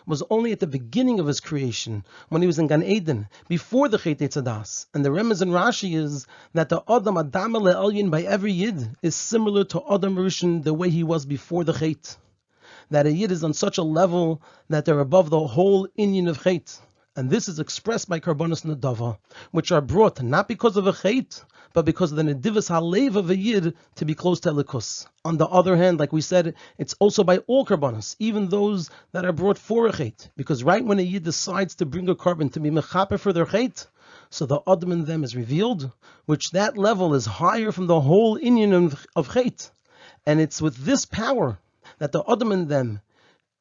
was 0.06 0.24
only 0.28 0.50
at 0.50 0.58
the 0.58 0.66
beginning 0.66 1.20
of 1.20 1.28
his 1.28 1.38
creation, 1.38 2.04
when 2.30 2.42
he 2.42 2.48
was 2.48 2.58
in 2.58 2.66
Gan 2.66 2.82
Eden, 2.82 3.28
before 3.48 3.88
the 3.88 3.98
Chet 3.98 4.18
Tzadas. 4.18 4.86
And 4.92 5.04
the 5.04 5.10
Remez 5.10 5.40
in 5.40 5.50
Rashi 5.50 5.96
is 5.96 6.26
that 6.54 6.68
the 6.68 6.82
Adam 6.88 7.16
Adam 7.16 7.52
Elyon 7.52 8.10
by 8.10 8.22
every 8.22 8.50
Yid 8.50 8.96
is 9.02 9.14
similar 9.14 9.62
to 9.66 9.84
Adam 9.88 10.16
Rishon 10.16 10.64
the 10.64 10.74
way 10.74 10.90
he 10.90 11.04
was 11.04 11.26
before 11.26 11.62
the 11.62 11.74
Chet. 11.74 12.16
That 12.90 13.06
a 13.06 13.12
Yid 13.12 13.30
is 13.30 13.44
on 13.44 13.54
such 13.54 13.78
a 13.78 13.84
level 13.84 14.42
that 14.68 14.84
they're 14.84 14.98
above 14.98 15.30
the 15.30 15.46
whole 15.46 15.86
Indian 15.96 16.26
of 16.26 16.42
Chet. 16.42 16.80
And 17.20 17.28
this 17.28 17.48
is 17.48 17.58
expressed 17.58 18.08
by 18.08 18.18
Karbonis 18.18 18.64
Nadava, 18.64 19.18
which 19.50 19.72
are 19.72 19.82
brought 19.82 20.22
not 20.22 20.48
because 20.48 20.78
of 20.78 20.86
a 20.86 20.94
Chet, 20.94 21.44
but 21.74 21.84
because 21.84 22.12
of 22.12 22.16
the 22.16 22.22
nedivas 22.22 22.70
halev 22.70 23.14
of 23.14 23.28
a 23.28 23.36
yid 23.36 23.74
to 23.96 24.06
be 24.06 24.14
close 24.14 24.40
to 24.40 24.48
elikus. 24.48 25.06
On 25.22 25.36
the 25.36 25.46
other 25.46 25.76
hand, 25.76 26.00
like 26.00 26.14
we 26.14 26.22
said, 26.22 26.54
it's 26.78 26.94
also 26.98 27.22
by 27.22 27.36
all 27.46 27.66
karbanos, 27.66 28.16
even 28.18 28.48
those 28.48 28.88
that 29.12 29.26
are 29.26 29.32
brought 29.32 29.58
for 29.58 29.86
a 29.86 29.92
chait, 29.92 30.30
because 30.34 30.64
right 30.64 30.82
when 30.82 30.98
a 30.98 31.02
yid 31.02 31.24
decides 31.24 31.74
to 31.74 31.84
bring 31.84 32.08
a 32.08 32.14
korban 32.14 32.50
to 32.54 32.60
be 32.60 32.70
mechaper 32.70 33.20
for 33.20 33.34
their 33.34 33.44
chait, 33.44 33.86
so 34.30 34.46
the 34.46 34.60
adam 34.66 34.90
in 34.90 35.04
them 35.04 35.22
is 35.22 35.36
revealed, 35.36 35.90
which 36.24 36.52
that 36.52 36.78
level 36.78 37.12
is 37.12 37.26
higher 37.26 37.70
from 37.70 37.86
the 37.86 38.00
whole 38.00 38.40
union 38.40 38.72
of, 38.72 39.06
of 39.14 39.28
chait, 39.28 39.70
and 40.24 40.40
it's 40.40 40.62
with 40.62 40.74
this 40.86 41.04
power 41.04 41.58
that 41.98 42.12
the 42.12 42.24
adam 42.26 42.50
in 42.50 42.68
them 42.68 43.02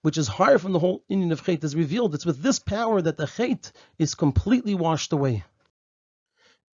which 0.01 0.17
is 0.17 0.27
higher 0.27 0.57
from 0.57 0.71
the 0.71 0.79
whole 0.79 1.03
union 1.07 1.31
of 1.31 1.43
chait, 1.43 1.63
is 1.63 1.75
revealed. 1.75 2.15
It's 2.15 2.25
with 2.25 2.41
this 2.41 2.59
power 2.59 3.01
that 3.01 3.17
the 3.17 3.25
chait 3.25 3.71
is 3.97 4.15
completely 4.15 4.75
washed 4.75 5.11
away. 5.11 5.43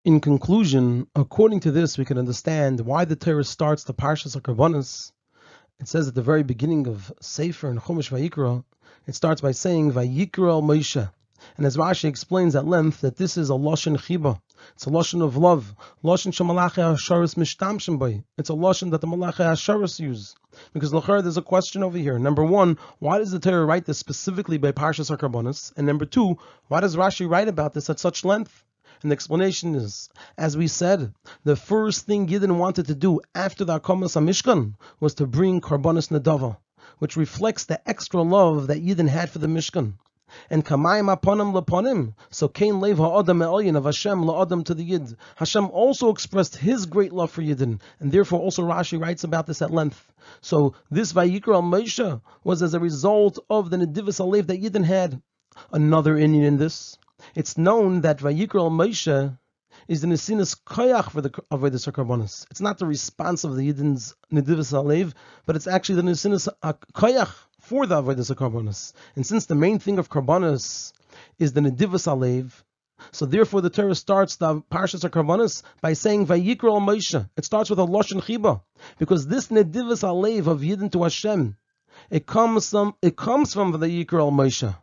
In 0.04 0.20
conclusion, 0.20 1.06
according 1.14 1.60
to 1.60 1.70
this, 1.70 1.96
we 1.96 2.04
can 2.04 2.18
understand 2.18 2.80
why 2.80 3.06
the 3.06 3.16
Torah 3.16 3.44
starts 3.44 3.84
the 3.84 3.94
Parshas 3.94 4.36
HaKarbonis. 4.36 5.12
It 5.80 5.88
says 5.88 6.08
at 6.08 6.14
the 6.14 6.22
very 6.22 6.42
beginning 6.42 6.86
of 6.86 7.10
Sefer 7.20 7.70
and 7.70 7.80
Chumash 7.80 8.10
Vayikra, 8.10 8.62
it 9.06 9.14
starts 9.14 9.40
by 9.40 9.52
saying 9.52 9.92
Vayikra 9.92 10.62
Moshe. 10.62 11.10
And 11.56 11.66
as 11.66 11.76
Rashi 11.76 12.04
explains 12.04 12.54
at 12.54 12.66
length, 12.66 13.00
that 13.00 13.16
this 13.16 13.36
is 13.36 13.50
a 13.50 13.54
Lashon 13.54 13.96
Chiba, 13.96 14.40
It's 14.74 14.86
a 14.86 14.90
lashon 14.90 15.22
of 15.22 15.36
love. 15.36 15.74
Lashon 16.02 16.32
shemalachi 16.32 16.82
hasharis 16.82 17.34
mishtamshim 17.34 17.98
by. 17.98 18.24
It's 18.38 18.50
a 18.50 18.54
lashon 18.54 18.90
that 18.92 19.00
the 19.00 19.06
malachi 19.06 19.42
hasharis 19.42 20.00
use. 20.00 20.34
Because 20.72 20.92
lachar, 20.92 21.22
there's 21.22 21.36
a 21.36 21.42
question 21.42 21.82
over 21.82 21.98
here. 21.98 22.18
Number 22.18 22.44
one, 22.44 22.78
why 22.98 23.18
does 23.18 23.30
the 23.30 23.38
Torah 23.38 23.64
write 23.64 23.84
this 23.84 23.98
specifically 23.98 24.58
by 24.58 24.72
Parshas 24.72 25.10
Harkarbonis? 25.10 25.72
And 25.76 25.86
number 25.86 26.06
two, 26.06 26.38
why 26.68 26.80
does 26.80 26.96
Rashi 26.96 27.28
write 27.28 27.48
about 27.48 27.74
this 27.74 27.90
at 27.90 28.00
such 28.00 28.24
length? 28.24 28.64
And 29.02 29.10
the 29.10 29.14
explanation 29.14 29.74
is, 29.74 30.08
as 30.38 30.56
we 30.56 30.66
said, 30.66 31.12
the 31.44 31.56
first 31.56 32.06
thing 32.06 32.26
Yidden 32.26 32.56
wanted 32.56 32.86
to 32.86 32.94
do 32.94 33.20
after 33.34 33.64
the 33.64 33.78
Akamas 33.78 34.16
Mishkan 34.22 34.74
was 35.00 35.14
to 35.14 35.26
bring 35.26 35.60
Karbonis 35.60 36.08
Nadava, 36.08 36.56
which 36.98 37.16
reflects 37.16 37.64
the 37.64 37.86
extra 37.88 38.22
love 38.22 38.68
that 38.68 38.82
Yidden 38.82 39.08
had 39.08 39.30
for 39.30 39.40
the 39.40 39.46
Mishkan 39.46 39.94
and 40.50 40.64
kamayim 40.64 41.14
aponim 41.14 41.52
laponim. 41.52 42.14
So 42.30 42.48
Cain 42.48 42.80
lev 42.80 42.98
ha'adam 42.98 43.38
me'alyin 43.38 43.76
of 43.76 43.84
Hashem 43.84 44.22
la'adam 44.22 44.64
to 44.66 44.74
the 44.74 44.84
Yid. 44.84 45.16
Hashem 45.36 45.70
also 45.70 46.10
expressed 46.10 46.56
His 46.56 46.86
great 46.86 47.12
love 47.12 47.30
for 47.30 47.42
Yidden, 47.42 47.80
and 48.00 48.12
therefore 48.12 48.40
also 48.40 48.62
Rashi 48.62 49.00
writes 49.00 49.24
about 49.24 49.46
this 49.46 49.62
at 49.62 49.70
length. 49.70 50.12
So 50.40 50.74
this 50.90 51.12
Vayikra 51.12 51.54
al 51.54 51.62
Moshe 51.62 52.20
was 52.42 52.62
as 52.62 52.74
a 52.74 52.80
result 52.80 53.38
of 53.50 53.70
the 53.70 53.76
Nedivus 53.76 54.20
Alev 54.20 54.46
that 54.46 54.62
Yidden 54.62 54.84
had. 54.84 55.20
Another 55.72 56.16
Indian 56.16 56.44
in 56.44 56.56
this, 56.56 56.98
it's 57.34 57.56
known 57.56 58.00
that 58.00 58.18
Vayikra 58.18 58.60
al 58.60 58.70
Moshe 58.70 59.38
is 59.88 60.00
the 60.00 60.06
Nesinas 60.06 60.56
Koyach 60.66 61.10
for 61.10 61.20
the 61.20 61.30
Avodah 61.30 61.92
Karbonis. 61.92 62.46
It's 62.50 62.60
not 62.60 62.78
the 62.78 62.86
response 62.86 63.44
of 63.44 63.56
the 63.56 63.72
Yidden's 63.72 64.14
Nedivus 64.32 64.72
Alev, 64.72 65.12
but 65.46 65.56
it's 65.56 65.66
actually 65.66 65.96
the 65.96 66.02
Nesinas 66.02 66.48
Koyach 66.94 67.34
for 67.64 67.86
the 67.86 68.02
avodas 68.02 68.30
karbonis. 68.34 68.92
And 69.16 69.26
since 69.26 69.46
the 69.46 69.54
main 69.54 69.78
thing 69.78 69.98
of 69.98 70.10
karbonis 70.10 70.92
is 71.38 71.54
the 71.54 71.62
nedivus 71.62 72.06
alev, 72.06 72.52
so 73.10 73.24
therefore 73.24 73.62
the 73.62 73.70
Torah 73.70 73.94
starts 73.94 74.36
the 74.36 74.60
parshas 74.70 75.08
karbonis 75.08 75.62
by 75.80 75.94
saying 75.94 76.26
vayikra 76.26 76.70
al 76.70 76.80
Moshe. 76.80 77.28
It 77.36 77.44
starts 77.44 77.70
with 77.70 77.78
a 77.78 77.86
lashon 77.86 78.22
chiba 78.22 78.60
because 78.98 79.26
this 79.26 79.48
nedivus 79.48 80.02
alev 80.02 80.46
of 80.46 80.60
yidden 80.60 80.92
to 80.92 81.04
Hashem, 81.04 81.56
it 82.10 82.26
comes 82.26 82.68
from 82.68 82.94
it 83.00 83.16
comes 83.16 83.54
from 83.54 83.72
the 83.72 83.86
yikra 83.86 84.20
al 84.20 84.30
Moshe. 84.30 84.76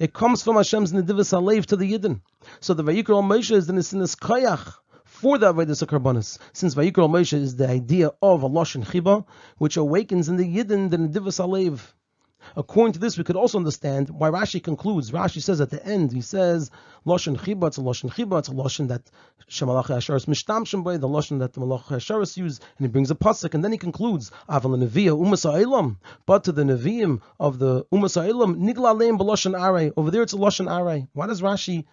It 0.00 0.12
comes 0.12 0.42
from 0.42 0.56
Hashem's 0.56 0.92
nedivus 0.92 1.32
alev 1.32 1.66
to 1.66 1.76
the 1.76 1.92
yidden. 1.92 2.22
So 2.58 2.74
the 2.74 2.82
vayikra 2.82 3.10
al 3.10 3.22
Moshe 3.22 3.52
is 3.52 3.68
the 3.68 3.72
nesinas 3.72 4.16
koyach 4.16 4.74
for 5.04 5.38
the 5.38 5.54
Avodah 5.54 5.86
Karbonis, 5.86 6.38
since 6.52 6.74
Vayikra 6.74 7.08
Moshe 7.08 7.32
is 7.32 7.56
the 7.56 7.66
idea 7.66 8.10
of 8.20 8.42
a 8.42 8.48
Lashon 8.50 8.84
Chiba, 8.84 9.24
which 9.56 9.78
awakens 9.78 10.28
in 10.28 10.36
the 10.36 10.44
Yidden 10.44 10.90
the 10.90 10.98
Nedivas 10.98 11.40
Alev. 11.40 11.80
According 12.54 12.92
to 12.94 12.98
this, 12.98 13.18
we 13.18 13.24
could 13.24 13.36
also 13.36 13.58
understand 13.58 14.10
why 14.10 14.30
Rashi 14.30 14.62
concludes. 14.62 15.10
Rashi 15.10 15.42
says 15.42 15.60
at 15.60 15.70
the 15.70 15.84
end, 15.84 16.12
he 16.12 16.20
says, 16.20 16.70
Loshen 17.06 17.36
Chiba, 17.36 17.68
it's 17.68 17.78
a 17.78 17.80
Loshen 17.80 18.10
Chiba, 18.10 18.38
it's 18.38 18.48
a 18.48 18.52
Loshen 18.52 18.88
that 18.88 19.02
Shemalach 19.50 19.86
Hasharis 19.86 20.26
Mishtamshim 20.26 20.84
by, 20.84 20.96
the 20.96 21.08
Loshen 21.08 21.38
that 21.40 21.52
the 21.52 21.60
Malach 21.60 22.36
use, 22.36 22.60
and 22.78 22.86
he 22.86 22.88
brings 22.88 23.10
a 23.10 23.14
pasuk, 23.14 23.54
and 23.54 23.64
then 23.64 23.72
he 23.72 23.78
concludes, 23.78 24.30
Aval 24.48 24.76
Neviah 24.76 25.16
Umas 25.16 25.96
but 26.26 26.44
to 26.44 26.52
the 26.52 26.62
Nevi'im 26.62 27.20
of 27.40 27.58
the 27.58 27.84
Umas 27.92 28.20
Ha'ilam, 28.20 28.56
Nigla 28.56 28.96
Leim 28.96 29.18
B'Loshen 29.18 29.58
Aray, 29.58 29.92
over 29.96 30.10
there 30.10 30.22
it's 30.22 30.32
a 30.32 30.36
Loshen 30.36 30.70
Aray. 30.70 31.06
Why 31.12 31.26
does 31.26 31.42
Rashi 31.42 31.84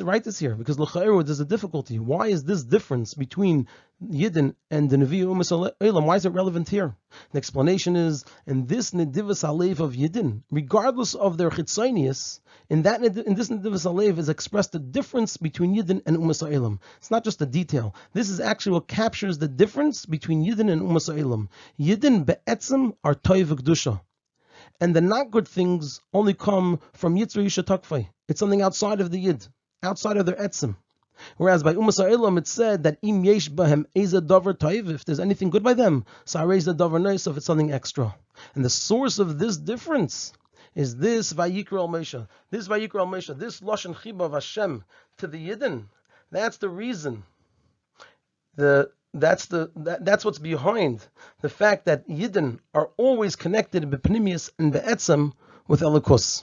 write 0.00 0.24
this 0.24 0.38
here 0.38 0.54
because 0.54 0.78
l'cha'er 0.78 1.24
there's 1.24 1.40
a 1.40 1.44
difficulty. 1.44 1.98
Why 1.98 2.28
is 2.28 2.44
this 2.44 2.64
difference 2.64 3.14
between 3.14 3.68
Yidden 4.02 4.54
and 4.70 4.90
the 4.90 4.96
Nevi 4.96 5.22
Umas? 5.22 6.04
Why 6.04 6.16
is 6.16 6.26
it 6.26 6.30
relevant 6.30 6.68
here? 6.68 6.96
The 7.32 7.38
explanation 7.38 7.94
is 7.96 8.24
in 8.46 8.66
this 8.66 8.90
Nedivas 8.90 9.44
Alev 9.44 9.80
of 9.80 9.92
Yidden, 9.92 10.42
regardless 10.50 11.14
of 11.14 11.36
their 11.36 11.50
chitzonius, 11.50 12.40
in 12.68 12.82
that 12.82 13.04
in 13.04 13.34
this 13.34 13.50
Nedivas 13.50 13.86
Alev 13.86 14.18
is 14.18 14.28
expressed 14.28 14.72
the 14.72 14.78
difference 14.78 15.36
between 15.36 15.74
Yidden 15.76 16.02
and 16.06 16.16
Umas. 16.16 16.78
It's 16.98 17.10
not 17.10 17.24
just 17.24 17.42
a 17.42 17.46
detail. 17.46 17.94
This 18.12 18.30
is 18.30 18.40
actually 18.40 18.72
what 18.72 18.88
captures 18.88 19.38
the 19.38 19.48
difference 19.48 20.06
between 20.06 20.44
Yidden 20.44 20.70
and 20.72 20.82
Umas. 20.82 21.48
Yidden 21.78 22.26
be'etzim 22.26 22.96
are 23.04 23.14
toiv 23.14 23.46
gdusha 23.46 24.00
and 24.80 24.94
the 24.94 25.00
not 25.00 25.30
good 25.30 25.48
things 25.48 26.00
only 26.12 26.34
come 26.34 26.80
from 26.92 27.16
Yitzra 27.16 27.44
Yishatakfai. 27.44 28.08
It's 28.28 28.40
something 28.40 28.62
outside 28.62 29.00
of 29.00 29.10
the 29.10 29.18
Yid, 29.18 29.46
outside 29.82 30.16
of 30.16 30.26
their 30.26 30.36
Etzim. 30.36 30.76
Whereas 31.36 31.62
by 31.62 31.74
Umas 31.74 32.00
Elam 32.04 32.38
it 32.38 32.48
said 32.48 32.82
that 32.82 32.98
im 33.02 33.24
yesh 33.24 33.48
bahem 33.48 33.86
eza 33.94 34.20
davar 34.20 34.54
taiv, 34.58 34.90
if 34.90 35.04
there's 35.04 35.20
anything 35.20 35.50
good 35.50 35.62
by 35.62 35.74
them, 35.74 36.04
raise 36.34 36.64
the 36.64 36.74
davar 36.74 37.00
nice 37.00 37.26
if 37.26 37.36
it's 37.36 37.46
something 37.46 37.72
extra. 37.72 38.14
And 38.54 38.64
the 38.64 38.70
source 38.70 39.20
of 39.20 39.38
this 39.38 39.56
difference 39.56 40.32
is 40.74 40.96
this 40.96 41.32
Vayikra 41.32 41.78
al 41.78 41.88
Moshe, 41.88 42.26
this 42.50 42.66
Vayikra 42.66 43.00
al 43.00 43.06
Moshe, 43.06 43.38
this 43.38 43.60
Lashon 43.60 43.94
Chiba 43.94 44.22
of 44.22 44.32
Hashem 44.32 44.84
to 45.18 45.26
the 45.28 45.50
Yidden. 45.50 45.84
That's 46.32 46.56
the 46.56 46.68
reason. 46.68 47.22
The 48.56 48.90
that's 49.14 49.46
the 49.46 49.70
that, 49.76 50.04
that's 50.04 50.24
what's 50.24 50.38
behind 50.40 51.06
the 51.40 51.48
fact 51.48 51.86
that 51.86 52.06
Yidden 52.08 52.58
are 52.74 52.90
always 52.96 53.36
connected 53.36 53.84
bepnimius 53.84 54.50
and 54.58 54.72
be'etzem 54.72 55.32
with 55.68 55.80
Elikus. 55.80 56.42